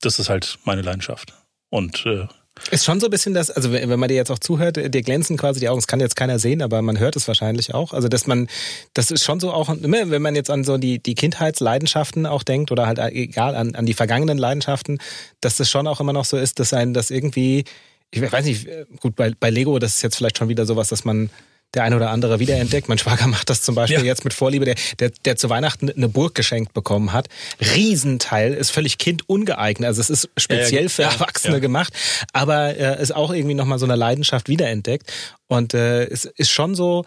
das 0.00 0.18
ist 0.18 0.28
halt 0.28 0.58
meine 0.64 0.82
Leidenschaft. 0.82 1.34
Und 1.68 2.06
äh, 2.06 2.28
Ist 2.70 2.84
schon 2.84 3.00
so 3.00 3.08
ein 3.08 3.10
bisschen 3.10 3.34
das, 3.34 3.50
also 3.50 3.72
wenn 3.72 3.98
man 3.98 4.08
dir 4.08 4.14
jetzt 4.14 4.30
auch 4.30 4.38
zuhört, 4.38 4.76
dir 4.76 5.02
glänzen 5.02 5.36
quasi 5.36 5.58
die 5.58 5.68
Augen, 5.68 5.78
das 5.78 5.88
kann 5.88 5.98
jetzt 5.98 6.14
keiner 6.14 6.38
sehen, 6.38 6.62
aber 6.62 6.80
man 6.82 7.00
hört 7.00 7.16
es 7.16 7.26
wahrscheinlich 7.26 7.74
auch. 7.74 7.92
Also 7.92 8.06
dass 8.06 8.28
man, 8.28 8.46
das 8.94 9.10
ist 9.10 9.24
schon 9.24 9.40
so 9.40 9.52
auch, 9.52 9.68
wenn 9.68 10.22
man 10.22 10.36
jetzt 10.36 10.50
an 10.50 10.62
so 10.62 10.78
die, 10.78 11.02
die 11.02 11.16
Kindheitsleidenschaften 11.16 12.26
auch 12.26 12.44
denkt 12.44 12.70
oder 12.70 12.86
halt 12.86 13.00
egal 13.00 13.56
an, 13.56 13.74
an 13.74 13.86
die 13.86 13.94
vergangenen 13.94 14.38
Leidenschaften, 14.38 14.98
dass 15.40 15.56
das 15.56 15.68
schon 15.68 15.88
auch 15.88 16.00
immer 16.00 16.12
noch 16.12 16.24
so 16.24 16.36
ist, 16.36 16.60
dass 16.60 16.72
ein 16.72 16.94
das 16.94 17.10
irgendwie, 17.10 17.64
ich 18.12 18.22
weiß 18.22 18.44
nicht, 18.44 18.68
gut, 19.00 19.16
bei, 19.16 19.32
bei 19.38 19.50
Lego, 19.50 19.80
das 19.80 19.96
ist 19.96 20.02
jetzt 20.02 20.14
vielleicht 20.14 20.38
schon 20.38 20.48
wieder 20.48 20.66
sowas, 20.66 20.88
dass 20.88 21.04
man 21.04 21.30
der 21.74 21.82
eine 21.84 21.96
oder 21.96 22.10
andere 22.10 22.38
wiederentdeckt. 22.38 22.88
Mein 22.88 22.98
Schwager 22.98 23.26
macht 23.26 23.50
das 23.50 23.62
zum 23.62 23.74
Beispiel 23.74 23.98
Ja. 24.00 24.04
jetzt 24.04 24.24
mit 24.24 24.34
Vorliebe, 24.34 24.64
der, 24.64 24.76
der, 24.98 25.10
der 25.24 25.36
zu 25.36 25.50
Weihnachten 25.50 25.90
eine 25.90 26.08
Burg 26.08 26.34
geschenkt 26.34 26.72
bekommen 26.72 27.12
hat. 27.12 27.28
Riesenteil, 27.60 28.54
ist 28.54 28.70
völlig 28.70 28.98
kindungeeignet. 28.98 29.86
Also 29.86 30.00
es 30.00 30.10
ist 30.10 30.28
speziell 30.36 30.88
für 30.88 31.02
Erwachsene 31.02 31.54
ja. 31.54 31.60
gemacht, 31.60 31.92
aber 32.32 32.76
äh, 32.76 33.02
ist 33.02 33.14
auch 33.14 33.32
irgendwie 33.32 33.54
nochmal 33.54 33.78
so 33.78 33.86
eine 33.86 33.96
Leidenschaft 33.96 34.48
wiederentdeckt. 34.48 35.12
Und 35.46 35.74
äh, 35.74 36.04
es 36.04 36.24
ist 36.24 36.50
schon 36.50 36.74
so, 36.74 37.04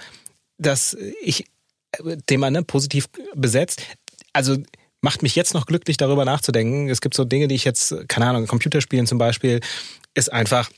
dass 0.58 0.98
ich 1.22 1.46
äh, 1.92 2.18
Thema 2.26 2.52
ne, 2.52 2.64
positiv 2.64 3.08
besetzt. 3.36 3.82
Also 4.34 4.58
macht 5.02 5.24
mich 5.24 5.36
jetzt 5.36 5.54
noch 5.54 5.66
glücklich, 5.66 5.98
darüber 5.98 6.26
nachzudenken. 6.26 6.90
Es 6.90 7.02
gibt 7.02 7.16
so 7.16 7.24
Dinge, 7.24 7.48
die 7.48 7.56
ich 7.56 7.66
jetzt, 7.66 7.96
keine 8.08 8.28
Ahnung, 8.28 8.48
Computerspielen 8.48 9.08
zum 9.08 9.18
Beispiel, 9.18 9.62
ist 10.14 10.32
einfach. 10.32 10.70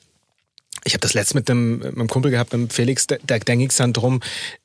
Ich 0.84 0.94
habe 0.94 1.02
das 1.02 1.14
letzt 1.14 1.36
mit 1.36 1.50
einem, 1.50 1.80
mit 1.80 1.96
einem 1.96 2.08
Kumpel 2.08 2.32
gehabt, 2.32 2.54
mit 2.54 2.74
Felix, 2.74 3.08
da, 3.08 3.18
da 3.24 3.38
ging 3.38 3.70
es 3.70 3.78
dann 3.78 3.94
drum, 3.94 4.22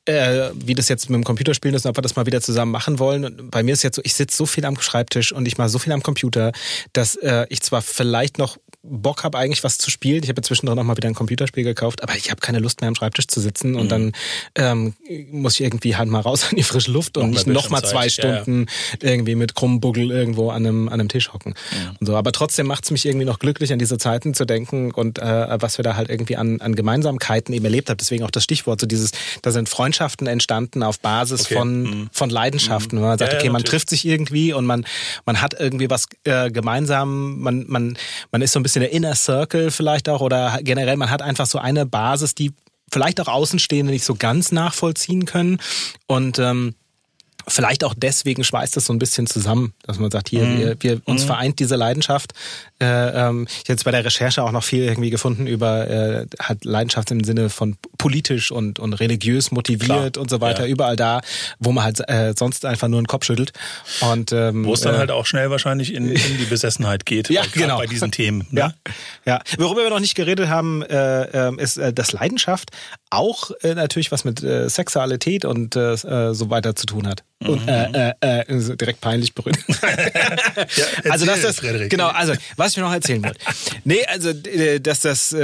äh, 0.07 0.51
wie 0.55 0.75
das 0.75 0.89
jetzt 0.89 1.09
mit 1.09 1.17
dem 1.17 1.25
Computerspielen 1.25 1.75
ist 1.75 1.87
und 1.87 1.91
ob 1.91 1.97
wir 1.99 2.03
das 2.03 2.17
mal 2.17 2.27
wieder 2.27 2.41
zusammen 2.41 2.73
machen 2.73 2.99
wollen. 2.99 3.25
Und 3.25 3.51
bei 3.51 3.63
mir 3.63 3.73
ist 3.73 3.83
jetzt 3.83 3.97
so, 3.97 4.03
ich 4.05 4.15
sitze 4.15 4.37
so 4.37 4.47
viel 4.47 4.65
am 4.65 4.79
Schreibtisch 4.81 5.33
und 5.33 5.47
ich 5.47 5.59
mache 5.59 5.69
so 5.69 5.79
viel 5.79 5.93
am 5.93 6.03
Computer, 6.03 6.53
dass 6.93 7.17
äh, 7.17 7.47
ich 7.49 7.63
zwar 7.63 7.83
vielleicht 7.83 8.39
noch 8.39 8.59
Bock 8.85 9.25
habe, 9.25 9.39
eigentlich 9.39 9.65
was 9.65 9.79
zu 9.79 9.91
spielen. 9.91 10.23
Ich 10.23 10.29
habe 10.29 10.41
ja 10.41 10.43
zwischendrin 10.43 10.77
noch 10.77 10.85
mal 10.85 10.97
wieder 10.97 11.09
ein 11.09 11.15
Computerspiel 11.15 11.65
gekauft, 11.65 12.03
aber 12.03 12.15
ich 12.17 12.31
habe 12.31 12.41
keine 12.41 12.59
Lust 12.59 12.83
mehr 12.83 12.89
am 12.89 12.95
Schreibtisch 12.95 13.27
zu 13.29 13.41
sitzen 13.41 13.77
und 13.77 13.91
dann 13.91 14.13
ähm, 14.57 14.95
muss 15.31 15.55
ich 15.55 15.63
irgendwie 15.63 15.97
halt 15.97 16.09
mal 16.09 16.21
raus 16.21 16.49
in 16.51 16.59
die 16.59 16.63
frische 16.63 16.91
Luft 16.91 17.17
und 17.17 17.31
nicht 17.31 17.47
mehr 17.47 17.55
noch 17.55 17.71
mal 17.71 17.83
zwei 17.83 18.03
Bildschirmzeit, 18.03 18.25
ja, 18.25 18.37
ja. 18.37 18.43
Stunden 18.43 18.67
irgendwie 19.01 19.35
mit 19.35 19.55
krummem 19.55 19.81
Buggel 19.81 20.11
irgendwo 20.11 20.51
an 20.51 20.67
einem, 20.67 20.89
an 20.89 21.01
einem 21.01 21.09
Tisch 21.09 21.33
hocken. 21.33 21.55
Und 21.99 22.07
so. 22.07 22.17
Aber 22.17 22.33
trotzdem 22.33 22.67
macht 22.67 22.85
es 22.85 22.91
mich 22.91 23.07
irgendwie 23.07 23.25
noch 23.25 23.39
glücklich, 23.39 23.73
an 23.73 23.79
diese 23.79 23.97
Zeiten 23.97 24.35
zu 24.35 24.45
denken 24.45 24.91
und 24.91 25.19
äh, 25.19 25.61
was 25.61 25.79
wir 25.79 25.83
da 25.83 25.97
halt 25.97 26.11
irgendwie 26.11 26.37
an, 26.37 26.61
an 26.61 26.75
Gemeinsamkeiten 26.75 27.55
eben 27.55 27.65
erlebt 27.65 27.89
haben. 27.89 27.97
Deswegen 27.97 28.25
auch 28.25 28.31
das 28.31 28.45
Stichwort, 28.45 28.81
so 28.81 28.87
dieses, 28.87 29.13
da 29.41 29.51
sind 29.51 29.69
Freundschaften 29.95 30.27
entstanden 30.27 30.83
auf 30.83 30.99
Basis 31.01 31.43
Okay. 31.43 31.55
von, 31.55 31.83
Mhm. 31.83 32.09
von 32.13 32.29
Leidenschaften. 32.31 32.99
Wenn 32.99 33.07
man 33.07 33.19
sagt, 33.19 33.33
ja, 33.33 33.39
okay, 33.39 33.49
man 33.49 33.55
natürlich. 33.63 33.71
trifft 33.71 33.91
sich 33.91 34.05
irgendwie 34.05 34.53
und 34.53 34.67
man, 34.67 34.85
man 35.25 35.41
hat 35.41 35.55
irgendwie 35.59 35.89
was 35.89 36.07
äh, 36.25 36.51
gemeinsam, 36.51 37.39
man, 37.41 37.65
man, 37.69 37.97
man 38.33 38.43
ist 38.43 38.53
so 38.53 38.61
ein 38.61 38.63
bisschen 38.65 38.81
der 38.81 38.93
Inner 38.93 39.15
Circle 39.15 39.71
vielleicht 39.71 40.09
auch 40.09 40.21
oder 40.21 40.59
generell, 40.63 40.97
man 40.97 41.11
hat 41.11 41.23
einfach 41.23 41.47
so 41.47 41.59
eine 41.59 41.87
Basis, 41.87 42.35
die 42.35 42.53
vielleicht 42.93 43.21
auch 43.21 43.29
Außenstehende 43.29 43.93
nicht 43.93 44.05
so 44.05 44.15
ganz 44.17 44.51
nachvollziehen 44.53 45.27
können. 45.27 45.59
Und 46.07 46.39
ähm, 46.41 46.75
vielleicht 47.47 47.85
auch 47.85 47.95
deswegen 47.97 48.45
schweißt 48.45 48.77
es 48.77 48.87
so 48.87 48.93
ein 48.93 48.99
bisschen 48.99 49.27
zusammen, 49.27 49.75
dass 49.83 49.99
man 49.99 50.11
sagt, 50.11 50.29
hier, 50.29 50.43
wir, 50.59 50.77
wir 50.81 51.01
uns 51.05 51.25
vereint 51.25 51.59
diese 51.59 51.77
Leidenschaft. 51.77 52.33
Äh, 52.81 52.87
ähm, 52.87 53.47
ich 53.49 53.59
habe 53.61 53.73
jetzt 53.73 53.85
bei 53.85 53.91
der 53.91 54.05
Recherche 54.05 54.43
auch 54.43 54.53
noch 54.53 54.65
viel 54.65 54.85
irgendwie 54.85 55.11
gefunden 55.11 55.47
über 55.47 55.89
äh, 55.89 56.27
halt 56.41 56.65
Leidenschaft 56.65 57.11
im 57.11 57.25
Sinne 57.25 57.51
von 57.51 57.77
politisch 57.99 58.51
und, 58.51 58.79
und 58.79 58.95
religiös 58.95 59.51
motiviert 59.51 60.15
Klar, 60.15 60.23
und 60.23 60.31
so 60.31 60.41
weiter, 60.41 60.65
ja. 60.65 60.73
überall 60.73 60.97
da, 60.97 61.21
wo 61.59 61.73
man 61.73 61.85
halt 61.85 62.01
äh, 62.09 62.35
sonst 62.37 62.65
einfach 62.65 62.89
nur 62.89 63.01
den 63.01 63.07
Kopf 63.07 63.25
schüttelt. 63.25 63.53
Und 64.01 64.33
ähm, 64.33 64.65
wo 64.65 64.75
es 64.75 64.81
dann 64.81 64.95
äh, 64.95 64.99
halt 64.99 65.11
auch 65.11 65.27
schnell 65.27 65.51
wahrscheinlich 65.51 65.95
in, 65.95 66.09
in 66.09 66.39
die 66.39 66.47
Besessenheit 66.47 67.07
geht. 67.07 67.31
Ja, 67.35 67.43
genau. 67.53 67.79
Bei 67.79 67.87
diesen 67.87 68.13
Themen. 68.13 68.47
Ne? 68.55 68.61
Ja, 68.61 68.75
ja. 69.25 69.43
Worüber 69.59 69.83
wir 69.83 69.91
noch 69.91 69.99
nicht 69.99 70.15
geredet 70.15 70.49
haben, 70.49 70.83
äh, 70.83 71.25
ähm, 71.49 71.59
ist, 71.59 71.77
äh, 71.77 71.93
dass 71.93 72.13
Leidenschaft 72.13 72.71
auch 73.15 73.51
äh, 73.63 73.75
natürlich 73.75 74.13
was 74.13 74.25
mit 74.25 74.43
äh, 74.43 74.69
Sexualität 74.69 75.45
und 75.45 75.77
äh, 75.77 75.93
äh, 75.93 76.35
so 76.35 76.51
weiter 76.51 76.75
zu 76.75 76.87
tun 76.87 77.07
hat. 77.07 77.25
Und 77.41 77.67
äh, 77.69 78.13
äh, 78.21 78.45
äh, 78.47 78.61
so 78.61 78.75
direkt 78.75 79.01
peinlich 79.01 79.35
berührt. 79.35 79.59
also 81.09 81.27
das 81.27 81.37
erzähl, 81.37 81.51
ist 81.51 81.61
Frederik. 81.61 81.91
genau. 81.91 82.09
Also 82.09 82.35
was 82.57 82.73
ich 82.73 82.77
mir 82.77 82.85
noch 82.85 82.93
erzählen 82.93 83.23
wollte. 83.23 83.39
Nee, 83.85 84.05
also 84.07 84.33
dass 84.81 85.01
das 85.01 85.35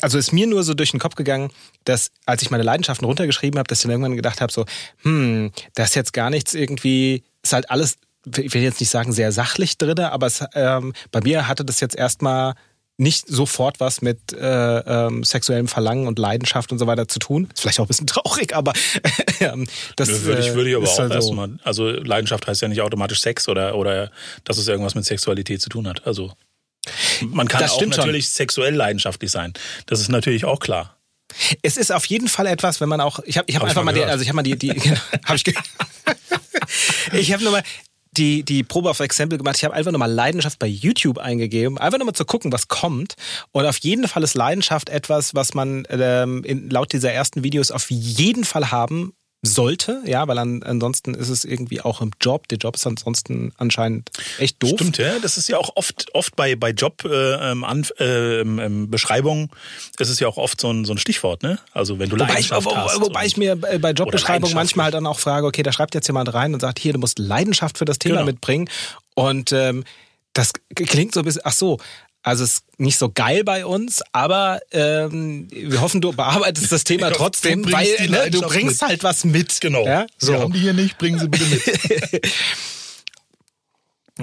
also 0.00 0.18
ist 0.18 0.32
mir 0.32 0.46
nur 0.46 0.62
so 0.62 0.74
durch 0.74 0.90
den 0.90 1.00
Kopf 1.00 1.14
gegangen, 1.14 1.50
dass 1.84 2.10
als 2.26 2.42
ich 2.42 2.50
meine 2.50 2.62
Leidenschaften 2.62 3.04
runtergeschrieben 3.04 3.58
habe, 3.58 3.66
dass 3.68 3.78
ich 3.78 3.82
dann 3.82 3.92
irgendwann 3.92 4.16
gedacht 4.16 4.40
habe, 4.40 4.52
so, 4.52 4.64
hm, 5.02 5.52
das 5.74 5.90
ist 5.90 5.94
jetzt 5.94 6.12
gar 6.12 6.30
nichts 6.30 6.54
irgendwie, 6.54 7.24
ist 7.42 7.52
halt 7.52 7.70
alles, 7.70 7.98
ich 8.36 8.54
will 8.54 8.62
jetzt 8.62 8.80
nicht 8.80 8.90
sagen 8.90 9.12
sehr 9.12 9.32
sachlich 9.32 9.78
drin, 9.78 9.98
aber 9.98 10.26
es, 10.26 10.44
ähm, 10.54 10.92
bei 11.10 11.20
mir 11.20 11.48
hatte 11.48 11.64
das 11.64 11.80
jetzt 11.80 11.96
erstmal 11.96 12.54
nicht 13.02 13.26
sofort 13.28 13.80
was 13.80 14.00
mit 14.00 14.32
äh, 14.32 14.78
ähm, 14.78 15.24
sexuellem 15.24 15.68
Verlangen 15.68 16.06
und 16.06 16.18
Leidenschaft 16.18 16.72
und 16.72 16.78
so 16.78 16.86
weiter 16.86 17.08
zu 17.08 17.18
tun. 17.18 17.48
Ist 17.52 17.60
vielleicht 17.60 17.80
auch 17.80 17.84
ein 17.84 17.88
bisschen 17.88 18.06
traurig, 18.08 18.54
aber 18.54 18.72
ähm, 19.40 19.66
das 19.96 20.08
Nö, 20.08 20.22
würde 20.22 20.40
ich, 20.42 20.54
würde 20.54 20.70
ich 20.70 20.76
aber 20.76 20.84
ist 20.84 20.90
auch 20.92 20.98
halt 21.00 21.10
so. 21.10 21.16
erstmal. 21.16 21.50
Also 21.64 21.88
Leidenschaft 21.88 22.46
heißt 22.46 22.62
ja 22.62 22.68
nicht 22.68 22.80
automatisch 22.80 23.20
Sex 23.20 23.48
oder, 23.48 23.74
oder 23.74 24.10
dass 24.44 24.58
es 24.58 24.68
irgendwas 24.68 24.94
mit 24.94 25.04
Sexualität 25.04 25.60
zu 25.60 25.68
tun 25.68 25.86
hat. 25.88 26.06
Also 26.06 26.32
man 27.20 27.48
kann 27.48 27.64
auch 27.64 27.74
stimmt 27.74 27.94
schon. 27.94 28.04
natürlich 28.04 28.30
sexuell 28.30 28.74
leidenschaftlich 28.74 29.30
sein. 29.30 29.52
Das 29.86 30.00
ist 30.00 30.08
natürlich 30.08 30.44
auch 30.44 30.60
klar. 30.60 30.96
Es 31.62 31.76
ist 31.76 31.92
auf 31.92 32.04
jeden 32.06 32.28
Fall 32.28 32.46
etwas, 32.46 32.80
wenn 32.80 32.88
man 32.88 33.00
auch, 33.00 33.20
ich 33.24 33.38
habe 33.38 33.46
ich 33.48 33.56
hab 33.56 33.62
Hab 33.62 33.70
ich 33.70 33.70
einfach 33.70 33.84
mal 33.84 33.92
mal, 33.92 33.98
die, 33.98 34.04
also 34.04 34.22
ich 34.22 34.28
habe 34.28 34.36
mal 34.36 34.42
die, 34.42 34.56
die 34.56 34.70
habe 35.24 35.36
ich, 35.36 35.44
ich 37.12 37.32
habe 37.32 37.42
nur 37.42 37.52
mal 37.52 37.62
die, 38.16 38.42
die 38.42 38.62
Probe 38.62 38.90
auf 38.90 39.00
Exempel 39.00 39.38
gemacht. 39.38 39.56
Ich 39.56 39.64
habe 39.64 39.74
einfach 39.74 39.90
nur 39.90 39.98
mal 39.98 40.10
Leidenschaft 40.10 40.58
bei 40.58 40.66
YouTube 40.66 41.18
eingegeben, 41.18 41.78
einfach 41.78 41.98
nur 41.98 42.06
mal 42.06 42.12
zu 42.12 42.24
gucken, 42.24 42.52
was 42.52 42.68
kommt. 42.68 43.14
Und 43.52 43.66
auf 43.66 43.78
jeden 43.78 44.06
Fall 44.06 44.22
ist 44.22 44.34
Leidenschaft 44.34 44.88
etwas, 44.88 45.34
was 45.34 45.54
man 45.54 45.86
ähm, 45.88 46.44
in, 46.44 46.70
laut 46.70 46.92
dieser 46.92 47.12
ersten 47.12 47.42
Videos 47.42 47.70
auf 47.70 47.90
jeden 47.90 48.44
Fall 48.44 48.70
haben 48.70 49.14
sollte, 49.44 50.00
ja, 50.06 50.26
weil 50.28 50.38
an, 50.38 50.62
ansonsten 50.62 51.14
ist 51.14 51.28
es 51.28 51.44
irgendwie 51.44 51.80
auch 51.80 52.00
im 52.00 52.12
Job. 52.20 52.46
Der 52.46 52.58
Job 52.58 52.76
ist 52.76 52.86
ansonsten 52.86 53.52
anscheinend 53.58 54.10
echt 54.38 54.62
doof. 54.62 54.74
Stimmt, 54.74 54.98
ja. 54.98 55.18
Das 55.20 55.36
ist 55.36 55.48
ja 55.48 55.58
auch 55.58 55.70
oft, 55.74 56.14
oft 56.14 56.36
bei, 56.36 56.54
bei 56.54 56.70
Job 56.70 57.04
äh, 57.04 57.50
ähm, 57.50 57.64
an, 57.64 57.84
äh, 57.98 58.40
ähm, 58.40 58.88
Beschreibungen, 58.88 59.50
ist 59.98 60.08
es 60.08 60.20
ja 60.20 60.28
auch 60.28 60.36
oft 60.36 60.60
so 60.60 60.70
ein, 60.70 60.84
so 60.84 60.94
ein 60.94 60.98
Stichwort, 60.98 61.42
ne? 61.42 61.58
Also 61.72 61.98
wenn 61.98 62.08
du 62.08 62.14
Wobei 62.14 62.24
ich, 62.38 62.50
Leidenschaft 62.50 62.66
wo, 62.66 62.76
hast. 62.76 63.00
wobei 63.00 63.26
ich 63.26 63.36
mir 63.36 63.58
äh, 63.68 63.78
bei 63.78 63.90
Jobbeschreibung 63.90 64.50
Oder 64.50 64.60
manchmal 64.60 64.84
halt 64.84 64.94
dann 64.94 65.06
auch 65.06 65.18
frage, 65.18 65.44
okay, 65.46 65.64
da 65.64 65.72
schreibt 65.72 65.96
jetzt 65.96 66.06
jemand 66.06 66.32
rein 66.32 66.54
und 66.54 66.60
sagt, 66.60 66.78
hier, 66.78 66.92
du 66.92 67.00
musst 67.00 67.18
Leidenschaft 67.18 67.78
für 67.78 67.84
das 67.84 67.98
Thema 67.98 68.16
Genau. 68.18 68.26
mitbringen. 68.26 68.70
Und 69.14 69.50
ähm, 69.52 69.82
das 70.34 70.52
klingt 70.76 71.14
so 71.14 71.20
ein 71.20 71.24
bisschen, 71.24 71.42
ach 71.44 71.52
so, 71.52 71.78
also 72.22 72.44
es 72.44 72.54
ist 72.54 72.64
nicht 72.78 72.98
so 72.98 73.10
geil 73.12 73.44
bei 73.44 73.66
uns, 73.66 74.02
aber 74.12 74.60
ähm, 74.70 75.48
wir 75.50 75.80
hoffen, 75.80 76.00
du 76.00 76.12
bearbeitest 76.12 76.70
das 76.70 76.84
Thema 76.84 77.06
hoffe, 77.10 77.18
trotzdem, 77.18 77.64
du 77.64 77.72
weil 77.72 77.88
ne, 78.08 78.30
du 78.30 78.40
bringst 78.42 78.82
mit. 78.82 78.90
halt 78.90 79.04
was 79.04 79.24
mit. 79.24 79.60
Genau. 79.60 79.84
Ja? 79.86 80.06
Wir 80.20 80.34
haben 80.40 80.52
So. 80.52 80.58
die 80.58 80.60
hier 80.60 80.72
nicht, 80.72 80.98
bringen 80.98 81.18
sie 81.18 81.28
bitte 81.28 81.44
mit. 81.46 82.22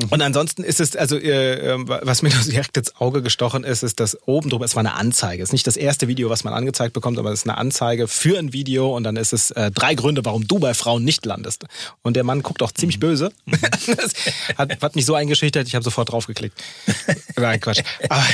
Mhm. 0.02 0.08
Und 0.10 0.22
ansonsten 0.22 0.64
ist 0.64 0.80
es, 0.80 0.96
also 0.96 1.18
äh, 1.18 1.74
ähm, 1.74 1.88
was 1.88 2.22
mir 2.22 2.30
direkt 2.48 2.78
ins 2.78 2.96
Auge 2.96 3.22
gestochen 3.22 3.64
ist, 3.64 3.84
ist, 3.84 4.00
dass 4.00 4.18
oben 4.28 4.50
drüber, 4.50 4.66
es 4.66 4.76
war 4.76 4.82
eine 4.82 4.94
Anzeige. 4.94 5.44
Es 5.44 5.50
ist 5.50 5.54
nicht 5.54 5.68
das 5.68 5.78
erste 5.78 6.08
Video, 6.08 6.30
was 6.30 6.44
man 6.44 6.54
angezeigt 6.54 6.94
bekommt, 6.94 7.20
aber 7.20 7.32
es 7.32 7.40
ist 7.40 7.50
eine 7.50 7.58
Anzeige 7.58 8.08
für 8.08 8.38
ein 8.38 8.54
Video 8.54 8.96
und 8.96 9.04
dann 9.04 9.16
ist 9.16 9.34
es 9.34 9.52
äh, 9.52 9.72
drei 9.72 9.96
Gründe, 9.96 10.24
warum 10.26 10.48
du 10.48 10.60
bei 10.60 10.74
Frauen 10.74 11.04
nicht 11.04 11.26
landest. 11.26 11.66
Und 12.02 12.16
der 12.16 12.24
Mann 12.24 12.42
guckt 12.42 12.62
auch 12.64 12.72
ziemlich 12.72 12.98
mhm. 12.98 13.02
böse. 13.02 13.32
das 13.88 14.14
hat, 14.58 14.82
hat 14.82 14.96
mich 14.96 15.06
so 15.06 15.16
eingeschüchtert, 15.16 15.68
ich 15.68 15.76
habe 15.76 15.84
sofort 15.84 16.12
draufgeklickt. 16.12 16.58
Nein, 17.36 17.60
Quatsch. 17.60 17.82
Aber 18.10 18.26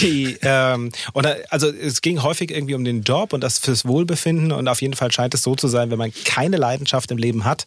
die, 0.00 0.36
ähm, 0.42 0.90
oder, 1.14 1.36
also 1.50 1.68
es 1.68 2.00
ging 2.00 2.22
häufig 2.22 2.50
irgendwie 2.50 2.74
um 2.74 2.84
den 2.84 3.02
Job 3.02 3.32
und 3.32 3.40
das 3.42 3.58
fürs 3.58 3.84
Wohlbefinden 3.84 4.52
und 4.52 4.68
auf 4.68 4.82
jeden 4.82 4.94
Fall 4.94 5.12
scheint 5.12 5.34
es 5.34 5.42
so 5.42 5.54
zu 5.54 5.68
sein, 5.68 5.90
wenn 5.90 5.98
man 5.98 6.12
keine 6.24 6.56
Leidenschaft 6.56 7.10
im 7.10 7.18
Leben 7.18 7.44
hat, 7.44 7.66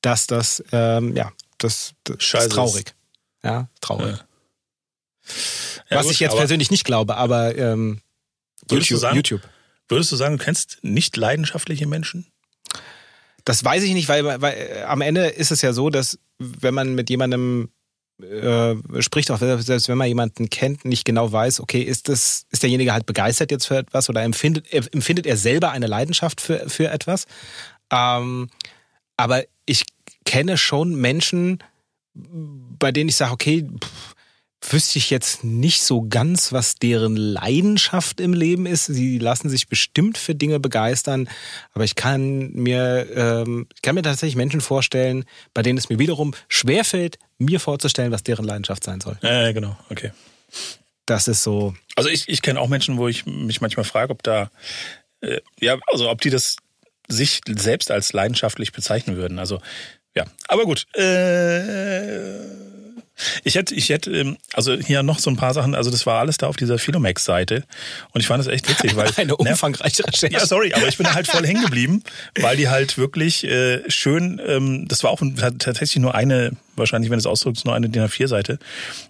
dass 0.00 0.26
das 0.26 0.62
ähm, 0.72 1.16
ja 1.16 1.32
das, 1.58 1.94
das 2.04 2.16
ist 2.16 2.52
traurig. 2.52 2.94
Ja, 3.42 3.68
traurig. 3.80 4.16
Ja. 4.16 4.26
Was 5.90 6.04
gut, 6.04 6.12
ich 6.12 6.20
jetzt 6.20 6.36
persönlich 6.36 6.70
nicht 6.70 6.84
glaube, 6.84 7.16
aber 7.16 7.56
ähm, 7.56 8.00
YouTube, 8.70 8.98
sagen, 8.98 9.16
YouTube. 9.16 9.42
Würdest 9.88 10.10
du 10.12 10.16
sagen, 10.16 10.38
du 10.38 10.44
kennst 10.44 10.78
nicht 10.82 11.16
leidenschaftliche 11.16 11.86
Menschen? 11.86 12.26
Das 13.44 13.62
weiß 13.64 13.84
ich 13.84 13.94
nicht, 13.94 14.08
weil, 14.08 14.24
weil 14.24 14.54
äh, 14.54 14.82
am 14.82 15.00
Ende 15.00 15.26
ist 15.26 15.52
es 15.52 15.62
ja 15.62 15.72
so, 15.72 15.90
dass 15.90 16.18
wenn 16.38 16.74
man 16.74 16.94
mit 16.94 17.08
jemandem 17.08 17.70
äh, 18.20 18.74
spricht, 19.00 19.30
auch 19.30 19.38
selbst 19.38 19.88
wenn 19.88 19.98
man 19.98 20.08
jemanden 20.08 20.50
kennt, 20.50 20.84
nicht 20.84 21.04
genau 21.04 21.30
weiß, 21.30 21.60
okay, 21.60 21.82
ist 21.82 22.08
das, 22.08 22.46
ist 22.50 22.62
derjenige 22.62 22.92
halt 22.92 23.06
begeistert 23.06 23.50
jetzt 23.50 23.66
für 23.66 23.76
etwas 23.76 24.08
oder 24.08 24.22
empfindet, 24.22 24.72
empfindet 24.72 25.26
er 25.26 25.36
selber 25.36 25.70
eine 25.70 25.86
Leidenschaft 25.86 26.40
für, 26.40 26.68
für 26.68 26.90
etwas? 26.90 27.26
Ähm, 27.90 28.48
aber 29.16 29.44
ich 29.66 29.84
kenne 30.26 30.58
schon 30.58 30.94
Menschen, 30.94 31.64
bei 32.12 32.92
denen 32.92 33.08
ich 33.08 33.16
sage, 33.16 33.32
okay, 33.32 33.66
pff, 33.82 34.14
wüsste 34.72 34.98
ich 34.98 35.10
jetzt 35.10 35.44
nicht 35.44 35.82
so 35.82 36.06
ganz, 36.08 36.52
was 36.52 36.76
deren 36.76 37.16
Leidenschaft 37.16 38.20
im 38.20 38.32
Leben 38.32 38.66
ist. 38.66 38.86
Sie 38.86 39.18
lassen 39.18 39.48
sich 39.48 39.68
bestimmt 39.68 40.18
für 40.18 40.34
Dinge 40.34 40.60
begeistern, 40.60 41.28
aber 41.72 41.84
ich 41.84 41.94
kann 41.94 42.52
mir, 42.52 43.06
ähm, 43.14 43.68
ich 43.74 43.82
kann 43.82 43.94
mir 43.94 44.02
tatsächlich 44.02 44.36
Menschen 44.36 44.60
vorstellen, 44.60 45.24
bei 45.54 45.62
denen 45.62 45.78
es 45.78 45.88
mir 45.88 45.98
wiederum 45.98 46.34
schwerfällt, 46.48 47.18
mir 47.38 47.60
vorzustellen, 47.60 48.12
was 48.12 48.22
deren 48.22 48.44
Leidenschaft 48.44 48.84
sein 48.84 49.00
soll. 49.00 49.18
Ja, 49.22 49.52
genau, 49.52 49.76
okay. 49.90 50.10
Das 51.04 51.28
ist 51.28 51.42
so. 51.42 51.74
Also 51.94 52.08
ich, 52.08 52.28
ich 52.28 52.42
kenne 52.42 52.60
auch 52.60 52.68
Menschen, 52.68 52.96
wo 52.96 53.06
ich 53.06 53.26
mich 53.26 53.60
manchmal 53.60 53.84
frage, 53.84 54.10
ob 54.10 54.22
da, 54.22 54.50
äh, 55.20 55.40
ja, 55.60 55.78
also 55.86 56.10
ob 56.10 56.20
die 56.20 56.30
das 56.30 56.56
sich 57.08 57.40
selbst 57.46 57.92
als 57.92 58.12
leidenschaftlich 58.12 58.72
bezeichnen 58.72 59.16
würden. 59.16 59.38
Also 59.38 59.60
ja, 60.16 60.24
aber 60.48 60.64
gut. 60.64 60.86
Äh, 60.96 62.66
ich 63.44 63.54
hätte, 63.54 63.74
ich 63.74 63.88
hätte, 63.88 64.10
ähm, 64.10 64.36
also 64.52 64.74
hier 64.74 65.02
noch 65.02 65.18
so 65.18 65.30
ein 65.30 65.36
paar 65.36 65.54
Sachen, 65.54 65.74
also 65.74 65.90
das 65.90 66.04
war 66.06 66.20
alles 66.20 66.36
da 66.36 66.48
auf 66.48 66.56
dieser 66.56 66.78
Philomax-Seite 66.78 67.64
und 68.12 68.20
ich 68.20 68.26
fand 68.26 68.40
das 68.40 68.52
echt 68.52 68.68
witzig, 68.68 68.96
weil... 68.96 69.10
Eine 69.16 69.36
umfangreiche 69.36 70.06
Recherche. 70.06 70.32
Ja, 70.32 70.44
sorry, 70.44 70.74
aber 70.74 70.88
ich 70.88 70.98
bin 70.98 71.12
halt 71.12 71.26
voll 71.26 71.46
hängen 71.46 71.62
geblieben, 71.62 72.02
weil 72.40 72.56
die 72.56 72.68
halt 72.68 72.98
wirklich 72.98 73.44
äh, 73.44 73.88
schön, 73.90 74.40
ähm, 74.44 74.86
das 74.88 75.02
war 75.02 75.10
auch 75.10 75.22
tatsächlich 75.58 75.96
nur 75.96 76.14
eine, 76.14 76.52
wahrscheinlich, 76.74 77.10
wenn 77.10 77.18
es 77.18 77.26
ausdrückt, 77.26 77.64
nur 77.64 77.74
eine 77.74 77.88
DIN 77.88 78.04
A4-Seite, 78.04 78.58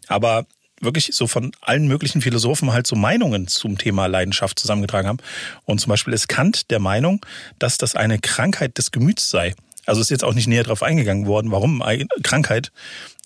aber 0.07 0.47
wirklich 0.81 1.11
so 1.13 1.27
von 1.27 1.53
allen 1.61 1.89
möglichen 1.89 2.21
Philosophen 2.21 2.73
halt 2.73 2.87
so 2.87 2.97
Meinungen 2.97 3.49
zum 3.49 3.79
Thema 3.79 4.07
Leidenschaft 4.07 4.59
zusammengetragen 4.59 5.09
haben. 5.09 5.19
Und 5.65 5.81
zum 5.81 5.91
Beispiel 5.91 6.13
ist 6.13 6.29
Kant 6.29 6.71
der 6.71 6.81
Meinung, 6.81 7.25
dass 7.59 7.79
das 7.79 7.95
eine 7.95 8.19
Krankheit 8.19 8.77
des 8.79 8.91
Gemüts 8.91 9.31
sei. 9.31 9.55
Also 9.87 10.01
ist 10.01 10.11
jetzt 10.11 10.25
auch 10.25 10.35
nicht 10.35 10.49
näher 10.49 10.65
darauf 10.65 10.83
eingegangen 10.83 11.27
worden, 11.27 11.51
warum 11.51 11.83
Krankheit. 12.23 12.73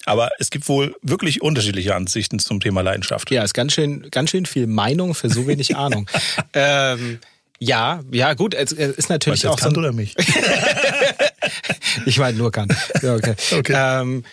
Aber 0.07 0.31
es 0.39 0.51
gibt 0.51 0.69
wohl 0.69 0.95
wirklich 1.03 1.43
unterschiedliche 1.43 1.95
Ansichten 1.95 2.39
zum 2.39 2.61
Thema 2.61 2.81
Leidenschaft. 2.83 3.31
Ja, 3.31 3.43
ist 3.43 3.55
ganz 3.55 3.73
schön, 3.73 4.11
ganz 4.11 4.31
schön 4.31 4.47
viel 4.47 4.67
Meinung 4.67 5.15
für 5.15 5.29
so 5.29 5.47
wenig 5.47 5.77
Ahnung. 5.77 6.09
ähm, 6.55 7.19
ja, 7.59 8.01
ja, 8.11 8.33
gut, 8.33 8.55
es, 8.55 8.73
ist 8.73 9.11
natürlich 9.11 9.47
auch. 9.47 9.59
Kant 9.59 9.75
so 9.75 9.81
oder 9.81 9.93
mich? 9.93 10.15
ich 12.07 12.19
meine 12.19 12.39
nur 12.39 12.51
Kant. 12.51 12.75
Ja, 13.03 13.15
okay. 13.15 13.35
okay. 13.53 13.75
Ähm, 13.77 14.25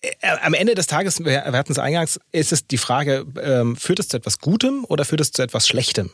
äh, 0.00 0.10
am 0.42 0.54
Ende 0.54 0.76
des 0.76 0.86
Tages, 0.86 1.24
wir 1.24 1.42
hatten 1.44 1.72
es 1.72 1.78
eingangs, 1.78 2.20
ist 2.30 2.52
es 2.52 2.68
die 2.68 2.78
Frage, 2.78 3.26
ähm, 3.42 3.76
führt 3.76 3.98
es 3.98 4.08
zu 4.08 4.16
etwas 4.16 4.38
Gutem 4.38 4.84
oder 4.84 5.04
führt 5.04 5.20
es 5.20 5.32
zu 5.32 5.42
etwas 5.42 5.66
Schlechtem? 5.66 6.10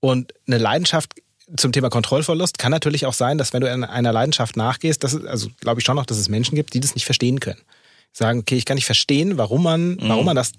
Und 0.00 0.32
eine 0.46 0.56
Leidenschaft 0.56 1.14
zum 1.56 1.72
Thema 1.72 1.90
Kontrollverlust 1.90 2.58
kann 2.58 2.70
natürlich 2.70 3.06
auch 3.06 3.12
sein, 3.12 3.38
dass 3.38 3.52
wenn 3.52 3.60
du 3.60 3.70
einer 3.70 4.12
Leidenschaft 4.12 4.56
nachgehst, 4.56 5.02
dass 5.04 5.12
es, 5.12 5.24
also 5.24 5.48
glaube 5.60 5.80
ich 5.80 5.86
schon 5.86 5.96
noch, 5.96 6.06
dass 6.06 6.18
es 6.18 6.28
Menschen 6.28 6.54
gibt, 6.54 6.74
die 6.74 6.80
das 6.80 6.94
nicht 6.94 7.04
verstehen 7.04 7.40
können. 7.40 7.60
Sagen, 8.12 8.40
okay, 8.40 8.56
ich 8.56 8.64
kann 8.64 8.76
nicht 8.76 8.86
verstehen, 8.86 9.38
warum 9.38 9.62
man, 9.62 9.92
mhm. 9.92 10.08
warum 10.08 10.26
man 10.26 10.36
das 10.36 10.52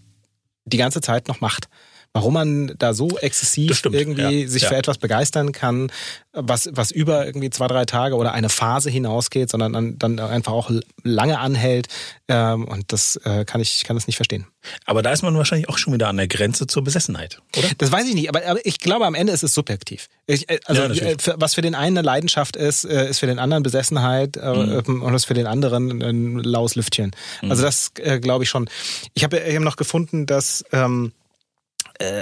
die 0.65 0.77
ganze 0.77 1.01
Zeit 1.01 1.27
noch 1.27 1.41
macht 1.41 1.67
warum 2.13 2.33
man 2.33 2.73
da 2.77 2.93
so 2.93 3.17
exzessiv 3.19 3.81
irgendwie 3.85 4.41
ja, 4.41 4.47
sich 4.47 4.63
ja. 4.63 4.69
für 4.69 4.75
etwas 4.75 4.97
begeistern 4.97 5.51
kann, 5.53 5.91
was, 6.33 6.69
was 6.73 6.91
über 6.91 7.25
irgendwie 7.25 7.49
zwei, 7.49 7.67
drei 7.67 7.85
Tage 7.85 8.15
oder 8.15 8.33
eine 8.33 8.49
Phase 8.49 8.89
hinausgeht, 8.89 9.49
sondern 9.49 9.73
dann, 9.73 9.97
dann 9.97 10.19
einfach 10.19 10.51
auch 10.51 10.71
lange 11.03 11.39
anhält. 11.39 11.87
Ähm, 12.27 12.65
und 12.65 12.91
das 12.91 13.17
äh, 13.23 13.45
kann 13.45 13.61
ich 13.61 13.83
kann 13.83 13.95
das 13.95 14.07
nicht 14.07 14.17
verstehen. 14.17 14.45
Aber 14.85 15.01
da 15.01 15.11
ist 15.11 15.23
man 15.23 15.35
wahrscheinlich 15.35 15.69
auch 15.69 15.77
schon 15.77 15.93
wieder 15.93 16.07
an 16.07 16.17
der 16.17 16.27
Grenze 16.27 16.67
zur 16.67 16.83
Besessenheit, 16.83 17.39
oder? 17.57 17.67
Das 17.77 17.91
weiß 17.91 18.07
ich 18.07 18.13
nicht, 18.13 18.29
aber, 18.29 18.45
aber 18.45 18.65
ich 18.65 18.79
glaube, 18.79 19.05
am 19.05 19.15
Ende 19.15 19.33
ist 19.33 19.43
es 19.43 19.53
subjektiv. 19.53 20.07
Ich, 20.27 20.49
äh, 20.49 20.59
also 20.65 20.83
ja, 20.83 21.13
für, 21.17 21.35
was 21.37 21.55
für 21.55 21.61
den 21.61 21.75
einen 21.75 21.97
eine 21.97 22.05
Leidenschaft 22.05 22.55
ist, 22.55 22.85
äh, 22.85 23.09
ist 23.09 23.19
für 23.19 23.27
den 23.27 23.39
anderen 23.39 23.63
Besessenheit 23.63 24.37
äh, 24.37 24.81
mhm. 24.85 25.01
und 25.01 25.13
ist 25.13 25.25
für 25.25 25.33
den 25.33 25.47
anderen 25.47 26.01
ein 26.01 26.37
laues 26.39 26.75
Lüftchen. 26.75 27.11
Mhm. 27.41 27.51
Also 27.51 27.63
das 27.63 27.91
äh, 27.99 28.19
glaube 28.19 28.43
ich 28.43 28.49
schon. 28.49 28.69
Ich 29.13 29.23
habe 29.23 29.39
eben 29.39 29.63
noch 29.63 29.75
gefunden, 29.75 30.25
dass 30.25 30.63
ähm, 30.71 31.11
äh, 31.11 31.20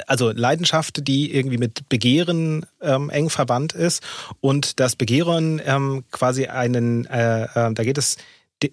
also 0.07 0.31
Leidenschaft, 0.31 1.07
die 1.07 1.33
irgendwie 1.33 1.57
mit 1.57 1.87
Begehren 1.89 2.65
ähm, 2.81 3.09
eng 3.09 3.29
verwandt 3.29 3.73
ist 3.73 4.03
und 4.41 4.79
das 4.79 4.95
Begehren 4.95 5.61
ähm, 5.65 6.03
quasi 6.11 6.47
einen, 6.47 7.05
äh, 7.05 7.43
äh, 7.43 7.73
da 7.73 7.83
geht 7.83 7.97
es 7.97 8.17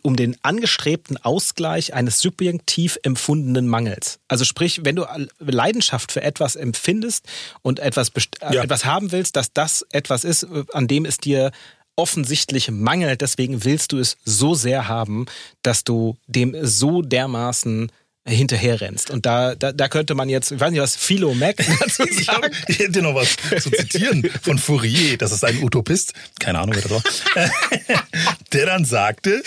um 0.03 0.16
den 0.16 0.37
angestrebten 0.42 1.16
Ausgleich 1.16 1.95
eines 1.95 2.19
subjektiv 2.19 2.99
empfundenen 3.03 3.69
Mangels. 3.69 4.19
Also 4.29 4.45
sprich, 4.45 4.81
wenn 4.85 4.97
du 4.97 5.07
Leidenschaft 5.38 6.11
für 6.11 6.23
etwas 6.23 6.57
empfindest 6.57 7.27
und 7.62 7.79
etwas, 7.79 8.09
äh, 8.40 8.55
ja. 8.55 8.62
etwas 8.64 8.85
haben 8.85 9.12
willst, 9.12 9.37
dass 9.37 9.53
das 9.53 9.87
etwas 9.90 10.25
ist, 10.25 10.45
äh, 10.45 10.64
an 10.73 10.88
dem 10.88 11.05
es 11.05 11.19
dir 11.19 11.53
offensichtlich 11.95 12.71
mangelt, 12.71 13.23
deswegen 13.23 13.64
willst 13.64 13.92
du 13.92 13.99
es 13.99 14.19
so 14.25 14.55
sehr 14.55 14.88
haben, 14.88 15.27
dass 15.62 15.83
du 15.83 16.16
dem 16.27 16.55
so 16.62 17.01
dermaßen 17.01 17.90
hinterherrennst. 18.27 19.11
Und 19.11 19.25
da, 19.25 19.55
da, 19.55 19.73
da 19.73 19.89
könnte 19.89 20.15
man 20.15 20.29
jetzt, 20.29 20.51
ich 20.51 20.61
weiß 20.61 20.71
nicht, 20.71 20.81
was 20.81 20.97
Philo 20.97 21.35
Mac 21.35 21.57
dazu 21.81 22.05
sagen. 22.12 22.53
Ich, 22.69 22.79
hätte 22.79 23.03
noch 23.03 23.15
was 23.15 23.37
zu 23.62 23.71
zitieren 23.71 24.29
von 24.43 24.59
Fourier, 24.59 25.17
das 25.17 25.33
ist 25.33 25.45
ein 25.45 25.62
Utopist, 25.62 26.12
keine 26.41 26.59
Ahnung, 26.59 26.75
wer 26.75 26.83
das 26.83 26.91
war, 26.91 27.03
der 28.53 28.67
dann 28.67 28.85
sagte, 28.85 29.43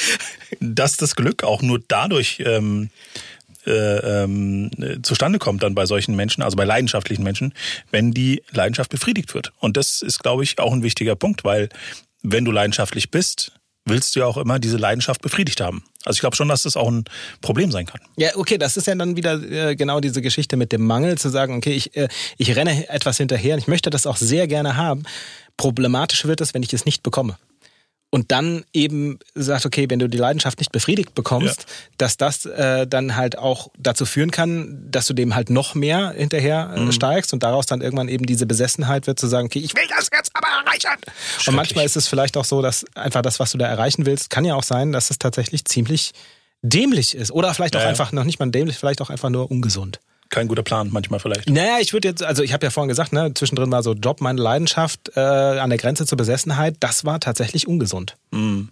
dass 0.59 0.97
das 0.97 1.15
Glück 1.15 1.43
auch 1.43 1.61
nur 1.61 1.79
dadurch 1.87 2.41
ähm, 2.45 2.89
äh, 3.67 4.23
ähm, 4.23 4.71
zustande 5.03 5.39
kommt 5.39 5.63
dann 5.63 5.75
bei 5.75 5.85
solchen 5.85 6.15
Menschen, 6.15 6.41
also 6.41 6.55
bei 6.55 6.63
leidenschaftlichen 6.63 7.23
Menschen, 7.23 7.53
wenn 7.91 8.11
die 8.11 8.41
Leidenschaft 8.51 8.89
befriedigt 8.89 9.33
wird. 9.33 9.51
Und 9.59 9.75
das 9.77 10.01
ist, 10.01 10.19
glaube 10.19 10.43
ich, 10.43 10.57
auch 10.59 10.71
ein 10.71 10.83
wichtiger 10.83 11.15
Punkt, 11.15 11.43
weil 11.43 11.69
wenn 12.21 12.45
du 12.45 12.51
leidenschaftlich 12.51 13.11
bist, 13.11 13.51
willst 13.85 14.15
du 14.15 14.21
ja 14.21 14.25
auch 14.25 14.37
immer 14.37 14.59
diese 14.59 14.77
Leidenschaft 14.77 15.21
befriedigt 15.21 15.61
haben. 15.61 15.83
Also 16.05 16.17
ich 16.17 16.21
glaube 16.21 16.35
schon, 16.35 16.47
dass 16.47 16.63
das 16.63 16.77
auch 16.77 16.89
ein 16.89 17.05
Problem 17.41 17.71
sein 17.71 17.85
kann. 17.85 18.01
Ja, 18.17 18.29
okay, 18.35 18.57
das 18.57 18.77
ist 18.77 18.87
ja 18.87 18.95
dann 18.95 19.17
wieder 19.17 19.41
äh, 19.41 19.75
genau 19.75 19.99
diese 19.99 20.21
Geschichte 20.21 20.57
mit 20.57 20.71
dem 20.71 20.85
Mangel, 20.85 21.17
zu 21.17 21.29
sagen, 21.29 21.55
okay, 21.57 21.73
ich, 21.73 21.95
äh, 21.95 22.07
ich 22.37 22.55
renne 22.55 22.89
etwas 22.89 23.17
hinterher 23.17 23.55
und 23.55 23.59
ich 23.59 23.67
möchte 23.67 23.89
das 23.89 24.05
auch 24.05 24.17
sehr 24.17 24.47
gerne 24.47 24.77
haben. 24.77 25.03
Problematisch 25.57 26.25
wird 26.25 26.41
es, 26.41 26.53
wenn 26.53 26.63
ich 26.63 26.73
es 26.73 26.85
nicht 26.85 27.03
bekomme 27.03 27.37
und 28.11 28.31
dann 28.31 28.63
eben 28.73 29.19
sagt, 29.35 29.65
okay, 29.65 29.85
wenn 29.89 29.99
du 29.99 30.09
die 30.09 30.17
Leidenschaft 30.17 30.59
nicht 30.59 30.71
befriedigt 30.71 31.13
bekommst, 31.13 31.61
ja. 31.61 31.65
dass 31.97 32.17
das 32.17 32.45
äh, 32.45 32.87
dann 32.87 33.15
halt 33.15 33.37
auch 33.37 33.69
dazu 33.77 34.05
führen 34.05 34.31
kann, 34.31 34.87
dass 34.89 35.05
du 35.05 35.13
dem 35.13 35.35
halt 35.35 35.49
noch 35.49 35.75
mehr 35.75 36.11
hinterher 36.11 36.73
äh, 36.75 36.79
mhm. 36.79 36.91
steigst 36.91 37.33
und 37.33 37.43
daraus 37.43 37.67
dann 37.67 37.81
irgendwann 37.81 38.09
eben 38.09 38.25
diese 38.25 38.45
Besessenheit 38.45 39.05
wird 39.05 39.19
zu 39.19 39.27
sagen, 39.27 39.45
okay, 39.45 39.59
ich 39.59 39.75
will 39.75 39.83
das 39.95 40.09
jetzt 40.11 40.31
aber 40.33 40.47
erreichen. 40.47 41.01
Und 41.45 41.55
manchmal 41.55 41.85
ist 41.85 41.97
es 41.97 42.07
vielleicht 42.07 42.35
auch 42.37 42.45
so, 42.45 42.61
dass 42.61 42.85
einfach 42.95 43.21
das, 43.21 43.39
was 43.39 43.51
du 43.51 43.57
da 43.57 43.67
erreichen 43.67 44.05
willst, 44.05 44.29
kann 44.29 44.45
ja 44.45 44.55
auch 44.55 44.63
sein, 44.63 44.91
dass 44.91 45.11
es 45.11 45.19
tatsächlich 45.19 45.65
ziemlich 45.65 46.11
dämlich 46.61 47.15
ist 47.15 47.31
oder 47.31 47.53
vielleicht 47.53 47.75
auch 47.75 47.81
ja, 47.81 47.87
einfach 47.87 48.11
noch 48.11 48.23
nicht 48.23 48.39
mal 48.39 48.49
dämlich, 48.49 48.77
vielleicht 48.77 49.01
auch 49.01 49.09
einfach 49.09 49.29
nur 49.29 49.49
ungesund 49.49 49.99
kein 50.29 50.47
guter 50.47 50.63
Plan 50.63 50.89
manchmal 50.91 51.19
vielleicht. 51.19 51.49
Naja, 51.49 51.77
ich 51.79 51.93
würde 51.93 52.07
jetzt, 52.07 52.23
also 52.23 52.43
ich 52.43 52.53
habe 52.53 52.65
ja 52.65 52.69
vorhin 52.69 52.89
gesagt, 52.89 53.13
ne, 53.13 53.33
zwischendrin 53.33 53.71
war 53.71 53.83
so 53.83 53.93
Job 53.93 54.21
meine 54.21 54.41
Leidenschaft 54.41 55.11
äh, 55.15 55.19
an 55.19 55.69
der 55.69 55.79
Grenze 55.79 56.05
zur 56.05 56.17
Besessenheit. 56.17 56.75
Das 56.79 57.05
war 57.05 57.19
tatsächlich 57.19 57.67
ungesund. 57.67 58.15
Mm. 58.31 58.63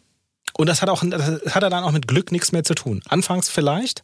Und 0.54 0.68
das 0.68 0.82
hat 0.82 0.90
auch, 0.90 1.04
das 1.08 1.56
hat 1.56 1.64
dann 1.64 1.74
auch 1.74 1.92
mit 1.92 2.08
Glück 2.08 2.32
nichts 2.32 2.52
mehr 2.52 2.64
zu 2.64 2.74
tun. 2.74 3.02
Anfangs 3.08 3.50
vielleicht, 3.50 4.04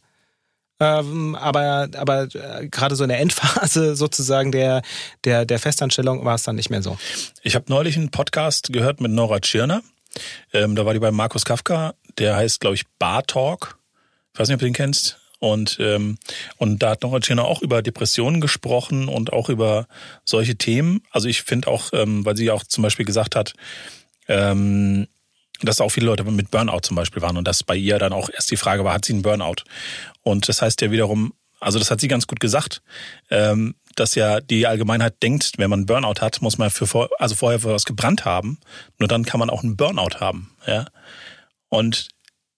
ähm, 0.80 1.34
aber 1.36 1.88
aber 1.96 2.28
äh, 2.34 2.68
gerade 2.68 2.96
so 2.96 3.04
in 3.04 3.08
der 3.08 3.20
Endphase 3.20 3.96
sozusagen 3.96 4.52
der 4.52 4.82
der 5.24 5.44
der 5.44 5.58
Festanstellung 5.58 6.24
war 6.24 6.34
es 6.34 6.42
dann 6.42 6.56
nicht 6.56 6.70
mehr 6.70 6.82
so. 6.82 6.98
Ich 7.42 7.54
habe 7.54 7.66
neulich 7.68 7.96
einen 7.96 8.10
Podcast 8.10 8.72
gehört 8.72 9.00
mit 9.00 9.12
Nora 9.12 9.40
Tschirner. 9.40 9.82
Ähm, 10.52 10.76
da 10.76 10.86
war 10.86 10.92
die 10.92 11.00
bei 11.00 11.10
Markus 11.10 11.44
Kafka. 11.44 11.94
Der 12.18 12.36
heißt, 12.36 12.60
glaube 12.60 12.76
ich, 12.76 12.84
Bar 12.98 13.24
Talk. 13.24 13.78
Ich 14.32 14.40
weiß 14.40 14.48
nicht, 14.48 14.54
ob 14.54 14.60
du 14.60 14.66
den 14.66 14.74
kennst. 14.74 15.18
Und, 15.44 15.76
ähm, 15.78 16.16
und 16.56 16.78
da 16.82 16.96
hat 17.02 17.26
Schirner 17.26 17.44
auch 17.44 17.60
über 17.60 17.82
Depressionen 17.82 18.40
gesprochen 18.40 19.08
und 19.08 19.30
auch 19.30 19.50
über 19.50 19.86
solche 20.24 20.56
Themen. 20.56 21.02
Also 21.10 21.28
ich 21.28 21.42
finde 21.42 21.68
auch, 21.68 21.90
ähm, 21.92 22.24
weil 22.24 22.34
sie 22.34 22.50
auch 22.50 22.64
zum 22.64 22.80
Beispiel 22.80 23.04
gesagt 23.04 23.36
hat, 23.36 23.52
ähm, 24.26 25.06
dass 25.60 25.82
auch 25.82 25.90
viele 25.90 26.06
Leute 26.06 26.24
mit 26.24 26.50
Burnout 26.50 26.80
zum 26.80 26.96
Beispiel 26.96 27.20
waren 27.20 27.36
und 27.36 27.46
dass 27.46 27.62
bei 27.62 27.76
ihr 27.76 27.98
dann 27.98 28.14
auch 28.14 28.30
erst 28.30 28.50
die 28.50 28.56
Frage 28.56 28.84
war, 28.84 28.94
hat 28.94 29.04
sie 29.04 29.12
einen 29.12 29.20
Burnout? 29.20 29.64
Und 30.22 30.48
das 30.48 30.62
heißt 30.62 30.80
ja 30.80 30.90
wiederum, 30.90 31.34
also 31.60 31.78
das 31.78 31.90
hat 31.90 32.00
sie 32.00 32.08
ganz 32.08 32.26
gut 32.26 32.40
gesagt, 32.40 32.80
ähm, 33.30 33.74
dass 33.96 34.14
ja 34.14 34.40
die 34.40 34.66
Allgemeinheit 34.66 35.22
denkt, 35.22 35.52
wenn 35.58 35.68
man 35.68 35.84
Burnout 35.84 36.22
hat, 36.22 36.40
muss 36.40 36.56
man 36.56 36.70
für 36.70 36.86
vor, 36.86 37.10
also 37.18 37.34
vorher 37.34 37.60
für 37.60 37.74
was 37.74 37.84
gebrannt 37.84 38.24
haben. 38.24 38.58
Nur 38.98 39.08
dann 39.08 39.26
kann 39.26 39.40
man 39.40 39.50
auch 39.50 39.62
einen 39.62 39.76
Burnout 39.76 40.20
haben. 40.20 40.56
Ja. 40.66 40.86
Und 41.68 42.08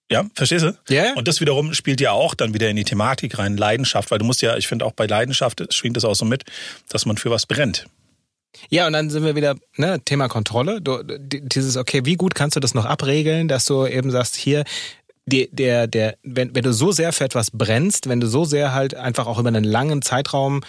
ja, 0.09 0.25
verstehst 0.35 0.63
du? 0.63 0.77
Ja. 0.89 1.03
Yeah. 1.03 1.13
Und 1.15 1.27
das 1.27 1.41
wiederum 1.41 1.73
spielt 1.73 1.99
ja 1.99 2.11
auch 2.11 2.33
dann 2.33 2.53
wieder 2.53 2.69
in 2.69 2.75
die 2.75 2.85
Thematik 2.85 3.37
rein, 3.37 3.57
Leidenschaft, 3.57 4.09
weil 4.11 4.19
du 4.19 4.25
musst 4.25 4.41
ja, 4.41 4.55
ich 4.55 4.67
finde 4.67 4.85
auch 4.85 4.93
bei 4.93 5.05
Leidenschaft 5.05 5.73
schwingt 5.73 5.97
das 5.97 6.05
auch 6.05 6.15
so 6.15 6.25
mit, 6.25 6.43
dass 6.89 7.05
man 7.05 7.17
für 7.17 7.29
was 7.29 7.45
brennt. 7.45 7.87
Ja, 8.69 8.87
und 8.87 8.93
dann 8.93 9.09
sind 9.09 9.23
wir 9.23 9.35
wieder, 9.35 9.55
ne, 9.75 9.99
Thema 10.03 10.29
Kontrolle. 10.29 10.81
Du, 10.81 11.03
dieses, 11.03 11.77
okay, 11.77 12.05
wie 12.05 12.15
gut 12.15 12.35
kannst 12.35 12.55
du 12.55 12.59
das 12.59 12.73
noch 12.73 12.85
abregeln, 12.85 13.47
dass 13.47 13.65
du 13.65 13.85
eben 13.85 14.09
sagst, 14.09 14.35
hier, 14.35 14.63
der, 15.25 15.47
der, 15.51 15.87
der, 15.87 16.17
wenn, 16.23 16.55
wenn 16.55 16.63
du 16.63 16.73
so 16.73 16.91
sehr 16.91 17.11
für 17.11 17.25
etwas 17.25 17.51
brennst, 17.51 18.07
wenn 18.07 18.21
du 18.21 18.27
so 18.27 18.45
sehr 18.45 18.73
halt 18.73 18.95
einfach 18.95 19.27
auch 19.27 19.39
über 19.39 19.49
einen 19.49 19.65
langen 19.65 20.01
Zeitraum 20.01 20.61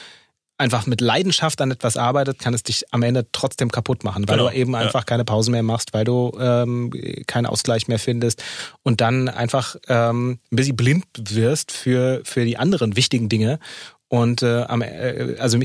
einfach 0.59 0.87
mit 0.87 1.01
Leidenschaft 1.01 1.61
an 1.61 1.71
etwas 1.71 1.97
arbeitet, 1.97 2.41
kann 2.41 2.53
es 2.53 2.65
dich 2.65 2.93
am 2.93 3.03
Ende 3.03 3.27
trotzdem 3.33 3.71
kaputt 3.71 4.03
machen, 4.03 4.29
weil 4.29 4.39
genau, 4.39 4.51
du 4.51 4.57
eben 4.57 4.75
einfach 4.75 5.07
keine 5.07 5.25
Pause 5.25 5.53
mehr 5.53 5.63
machst, 5.63 5.95
weil 5.95 6.05
du 6.05 6.37
ähm, 6.39 6.93
keinen 7.27 7.47
Ausgleich 7.47 7.87
mehr 7.89 8.01
findest 8.01 8.43
und 8.83 9.01
dann 9.01 9.29
einfach 9.29 9.77
ähm, 9.89 10.41
ein 10.51 10.57
bisschen 10.57 10.77
blind 10.77 11.05
wirst 11.17 11.71
für, 11.73 12.21
für 12.25 12.45
die 12.45 12.59
anderen 12.59 12.97
wichtigen 12.97 13.29
Dinge. 13.29 13.61
Und 14.09 14.43
äh, 14.43 14.63
am, 14.63 14.83
äh, 14.83 15.37
also 15.39 15.59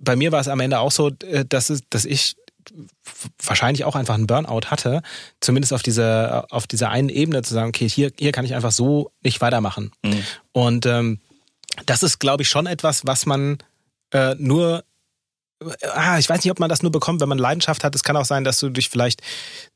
bei 0.00 0.16
mir 0.16 0.32
war 0.32 0.40
es 0.40 0.48
am 0.48 0.60
Ende 0.60 0.78
auch 0.78 0.92
so, 0.92 1.10
äh, 1.24 1.44
dass, 1.46 1.68
es, 1.70 1.82
dass 1.90 2.06
ich 2.06 2.36
wahrscheinlich 3.42 3.84
auch 3.84 3.94
einfach 3.94 4.14
einen 4.14 4.26
Burnout 4.26 4.70
hatte, 4.70 5.02
zumindest 5.40 5.74
auf 5.74 5.82
dieser 5.82 6.46
auf 6.50 6.66
dieser 6.66 6.88
einen 6.88 7.10
Ebene 7.10 7.42
zu 7.42 7.52
sagen, 7.52 7.68
okay, 7.68 7.86
hier 7.86 8.10
hier 8.18 8.32
kann 8.32 8.46
ich 8.46 8.54
einfach 8.54 8.72
so 8.72 9.10
nicht 9.22 9.42
weitermachen. 9.42 9.92
Mhm. 10.02 10.22
Und 10.52 10.86
ähm, 10.86 11.20
das 11.84 12.02
ist, 12.02 12.20
glaube 12.20 12.42
ich, 12.42 12.48
schon 12.48 12.66
etwas, 12.66 13.04
was 13.04 13.26
man 13.26 13.58
äh, 14.14 14.34
nur 14.38 14.84
ah, 15.94 16.18
ich 16.18 16.28
weiß 16.28 16.42
nicht, 16.44 16.50
ob 16.50 16.60
man 16.60 16.68
das 16.68 16.82
nur 16.82 16.92
bekommt, 16.92 17.20
wenn 17.20 17.28
man 17.28 17.38
Leidenschaft 17.38 17.84
hat. 17.84 17.94
Es 17.94 18.02
kann 18.02 18.16
auch 18.16 18.24
sein, 18.24 18.44
dass 18.44 18.58
du 18.60 18.70
dich 18.70 18.88
vielleicht, 18.88 19.22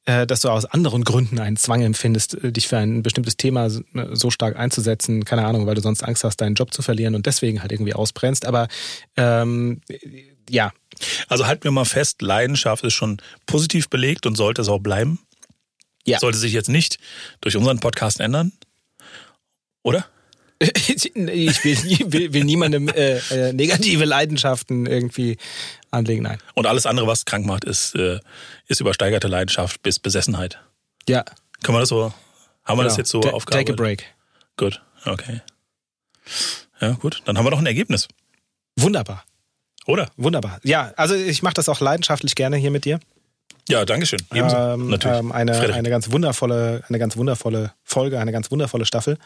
äh, 0.04 0.26
dass 0.26 0.40
du 0.40 0.50
aus 0.50 0.64
anderen 0.64 1.04
Gründen 1.04 1.38
einen 1.38 1.56
Zwang 1.56 1.82
empfindest, 1.82 2.34
äh, 2.42 2.52
dich 2.52 2.68
für 2.68 2.78
ein 2.78 3.02
bestimmtes 3.02 3.36
Thema 3.36 3.68
so 3.70 4.30
stark 4.30 4.56
einzusetzen. 4.56 5.24
Keine 5.24 5.46
Ahnung, 5.46 5.66
weil 5.66 5.74
du 5.74 5.80
sonst 5.80 6.02
Angst 6.02 6.24
hast, 6.24 6.38
deinen 6.38 6.54
Job 6.54 6.72
zu 6.72 6.82
verlieren 6.82 7.14
und 7.14 7.26
deswegen 7.26 7.60
halt 7.60 7.72
irgendwie 7.72 7.94
ausbrennst. 7.94 8.46
Aber 8.46 8.68
ähm, 9.16 9.80
ja. 10.48 10.72
Also 11.28 11.46
halten 11.46 11.64
wir 11.64 11.70
mal 11.70 11.84
fest, 11.84 12.22
Leidenschaft 12.22 12.84
ist 12.84 12.94
schon 12.94 13.18
positiv 13.46 13.88
belegt 13.88 14.26
und 14.26 14.36
sollte 14.36 14.62
es 14.62 14.68
auch 14.68 14.80
bleiben. 14.80 15.20
Ja. 16.04 16.18
Sollte 16.18 16.38
sich 16.38 16.52
jetzt 16.52 16.68
nicht 16.68 16.98
durch 17.40 17.56
unseren 17.56 17.80
Podcast 17.80 18.20
ändern. 18.20 18.52
Oder? 19.82 20.06
ich 20.60 21.14
will, 21.14 22.12
will, 22.12 22.32
will 22.32 22.44
niemandem 22.44 22.88
äh, 22.88 23.18
äh, 23.30 23.52
negative 23.52 24.04
Leidenschaften 24.04 24.86
irgendwie 24.86 25.36
anlegen, 25.90 26.22
nein. 26.22 26.38
Und 26.54 26.66
alles 26.66 26.84
andere, 26.84 27.06
was 27.06 27.24
krank 27.24 27.46
macht, 27.46 27.64
ist, 27.64 27.94
äh, 27.94 28.18
ist 28.66 28.80
übersteigerte 28.80 29.28
Leidenschaft 29.28 29.82
bis 29.82 30.00
Besessenheit. 30.00 30.58
Ja. 31.08 31.24
Können 31.62 31.76
wir 31.76 31.80
das 31.80 31.88
so, 31.88 32.12
haben 32.64 32.78
wir 32.78 32.82
genau. 32.82 32.82
das 32.84 32.96
jetzt 32.96 33.10
so 33.10 33.20
Ta 33.20 33.30
aufgearbeitet? 33.30 33.76
Take 33.76 33.82
a 33.82 33.84
break. 33.84 34.04
Gut, 34.56 34.82
okay. 35.04 35.40
Ja, 36.80 36.90
gut. 36.92 37.22
Dann 37.24 37.38
haben 37.38 37.46
wir 37.46 37.50
doch 37.50 37.58
ein 37.58 37.66
Ergebnis. 37.66 38.08
Wunderbar. 38.76 39.24
Oder? 39.86 40.10
Wunderbar. 40.16 40.60
Ja, 40.64 40.92
also 40.96 41.14
ich 41.14 41.42
mache 41.42 41.54
das 41.54 41.68
auch 41.68 41.80
leidenschaftlich 41.80 42.34
gerne 42.34 42.56
hier 42.56 42.70
mit 42.70 42.84
dir. 42.84 43.00
Ja, 43.68 43.84
danke 43.84 44.06
schön. 44.06 44.20
Ebenso. 44.32 44.56
Ähm, 44.56 44.88
Natürlich. 44.88 45.18
Ähm, 45.18 45.32
eine, 45.32 45.52
eine 45.52 45.90
ganz 45.90 46.10
wundervolle, 46.10 46.82
eine 46.88 46.98
ganz 46.98 47.16
wundervolle 47.16 47.72
Folge, 47.84 48.18
eine 48.18 48.32
ganz 48.32 48.50
wundervolle 48.50 48.86
Staffel. 48.86 49.18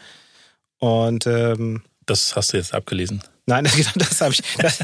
Und 0.79 1.27
ähm, 1.27 1.83
das 2.05 2.35
hast 2.35 2.53
du 2.53 2.57
jetzt 2.57 2.73
abgelesen. 2.73 3.23
Nein, 3.45 3.65
genau, 3.75 3.91
das 3.95 4.21
habe 4.21 4.33
ich. 4.33 4.41
Das, 4.57 4.79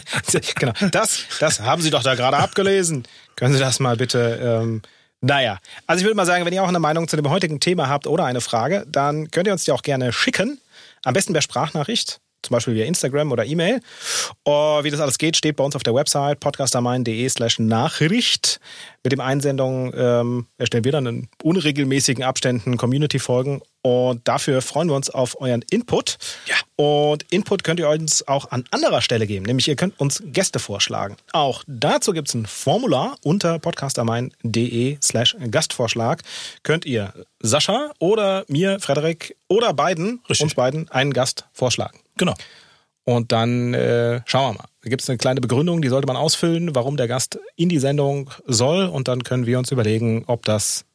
genau, 0.56 0.74
das, 0.92 1.24
das 1.40 1.60
haben 1.62 1.82
Sie 1.82 1.90
doch 1.90 2.04
da 2.04 2.16
gerade 2.16 2.38
abgelesen. 2.38 3.04
Können 3.36 3.54
Sie 3.54 3.60
das 3.60 3.80
mal 3.80 3.96
bitte. 3.96 4.40
Ähm, 4.42 4.82
naja, 5.22 5.60
also 5.86 6.00
ich 6.00 6.06
würde 6.06 6.16
mal 6.16 6.26
sagen, 6.26 6.46
wenn 6.46 6.54
ihr 6.54 6.64
auch 6.64 6.70
eine 6.70 6.80
Meinung 6.80 7.08
zu 7.08 7.18
dem 7.18 7.30
heutigen 7.30 7.60
Thema 7.60 7.90
habt 7.90 8.08
oder 8.08 8.26
eine 8.26 8.42
Frage, 8.42 8.86
dann 8.88 9.32
könnt 9.32 9.48
ihr 9.48 9.54
uns 9.54 9.66
die 9.66 9.72
auch 9.72 9.82
gerne 9.82 10.14
schicken. 10.14 10.62
Am 11.04 11.14
besten 11.14 11.34
per 11.34 11.42
Sprachnachricht 11.42 12.20
zum 12.42 12.56
Beispiel 12.56 12.76
via 12.76 12.86
Instagram 12.86 13.32
oder 13.32 13.46
E-Mail. 13.46 13.82
Uh, 14.48 14.84
wie 14.84 14.92
das 14.92 15.00
alles 15.00 15.18
geht, 15.18 15.38
steht 15.38 15.56
bei 15.56 15.64
uns 15.64 15.76
auf 15.76 15.84
der 15.84 15.94
Website 15.94 16.40
podcastermain.de 16.40 17.28
slash 17.30 17.60
Nachricht. 17.60 18.60
Mit 19.04 19.14
dem 19.14 19.22
Einsendung 19.22 19.94
ähm, 19.96 20.48
erstellen 20.58 20.84
wir 20.84 20.92
dann 20.92 21.06
in 21.06 21.28
unregelmäßigen 21.42 22.24
Abständen 22.24 22.78
Community-Folgen 22.78 23.62
und 23.82 24.28
dafür 24.28 24.62
freuen 24.62 24.90
wir 24.90 24.96
uns 24.96 25.10
auf 25.10 25.40
euren 25.40 25.64
Input. 25.70 26.18
Ja. 26.48 26.56
Und 26.76 27.24
Input 27.32 27.64
könnt 27.64 27.80
ihr 27.80 27.88
uns 27.88 28.28
auch 28.28 28.52
an 28.52 28.66
anderer 28.72 29.02
Stelle 29.02 29.26
geben, 29.26 29.46
nämlich 29.46 29.68
ihr 29.68 29.76
könnt 29.76 30.00
uns 30.00 30.22
Gäste 30.26 30.60
vorschlagen. 30.60 31.16
Auch 31.32 31.64
dazu 31.68 32.12
gibt 32.12 32.28
es 32.28 32.34
ein 32.34 32.46
Formular 32.46 33.16
unter 33.24 33.58
podcastermain.de 33.60 34.98
slash 35.02 35.38
Gastvorschlag. 35.50 36.24
Könnt 36.64 36.86
ihr 36.86 37.14
Sascha 37.40 37.92
oder 38.00 38.44
mir, 38.48 38.80
Frederik 38.82 39.38
oder 39.48 39.74
beiden, 39.74 40.22
Richtig. 40.30 40.42
uns 40.44 40.56
beiden, 40.56 40.90
einen 40.92 41.14
Gast 41.14 41.46
vorschlagen. 41.54 42.00
Genau. 42.20 42.36
Und 43.06 43.32
dann 43.32 43.74
äh, 43.74 44.22
schauen 44.26 44.54
wir 44.54 44.60
mal. 44.60 44.70
Da 44.84 44.90
gibt 44.90 45.02
es 45.02 45.10
eine 45.10 45.18
kleine 45.18 45.42
Begründung, 45.42 45.82
die 45.82 45.88
sollte 45.90 46.06
man 46.06 46.16
ausfüllen, 46.16 46.76
warum 46.76 46.96
der 46.96 47.08
Gast 47.08 47.40
in 47.56 47.68
die 47.68 47.80
Sendung 47.80 48.30
soll. 48.46 48.86
Und 48.86 49.08
dann 49.08 49.24
können 49.24 49.48
wir 49.48 49.58
uns 49.58 49.72
überlegen, 49.72 50.26
ob 50.28 50.46
das 50.46 50.86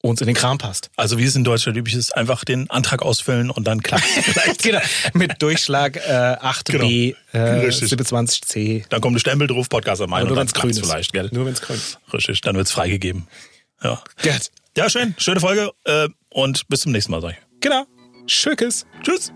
uns 0.00 0.20
in 0.20 0.28
den 0.28 0.36
Kram 0.36 0.58
passt. 0.58 0.90
Also 0.96 1.18
wie 1.18 1.24
es 1.24 1.36
in 1.36 1.44
Deutschland 1.44 1.76
üblich 1.76 1.94
ist, 1.94 2.16
einfach 2.16 2.44
den 2.44 2.70
Antrag 2.70 3.02
ausfüllen 3.02 3.50
und 3.50 3.64
dann 3.64 3.82
klappt 3.82 4.04
genau. 4.62 4.78
Mit 5.12 5.42
Durchschlag 5.42 5.96
äh, 5.96 6.36
8b 6.40 7.16
genau. 7.32 7.44
äh, 7.44 7.68
27c. 7.68 8.84
Dann 8.88 9.00
kommt 9.00 9.16
ein 9.16 9.18
Stempel 9.18 9.48
drauf, 9.48 9.68
Podcast 9.68 10.00
am 10.00 10.10
Nur 10.10 10.36
wenn 10.36 10.46
es 10.46 10.54
grün 10.54 10.70
ist. 10.70 10.80
Vielleicht, 10.80 11.12
gell? 11.12 11.28
Nur 11.32 11.46
wenn 11.46 11.52
es 11.52 11.60
grün 11.60 11.76
ist. 11.76 11.98
Richtig, 12.12 12.40
dann 12.42 12.56
wird 12.56 12.66
es 12.66 12.72
freigegeben. 12.72 13.26
Ja. 13.82 14.02
Gut. 14.22 14.50
Ja, 14.76 14.88
schön. 14.88 15.14
Schöne 15.18 15.40
Folge 15.40 15.72
äh, 15.84 16.08
und 16.30 16.68
bis 16.68 16.80
zum 16.80 16.92
nächsten 16.92 17.10
Mal, 17.10 17.20
sag 17.20 17.32
ich. 17.32 17.38
Genau. 17.60 17.84
Tschüss. 18.26 18.86
Tschüss. 19.02 19.32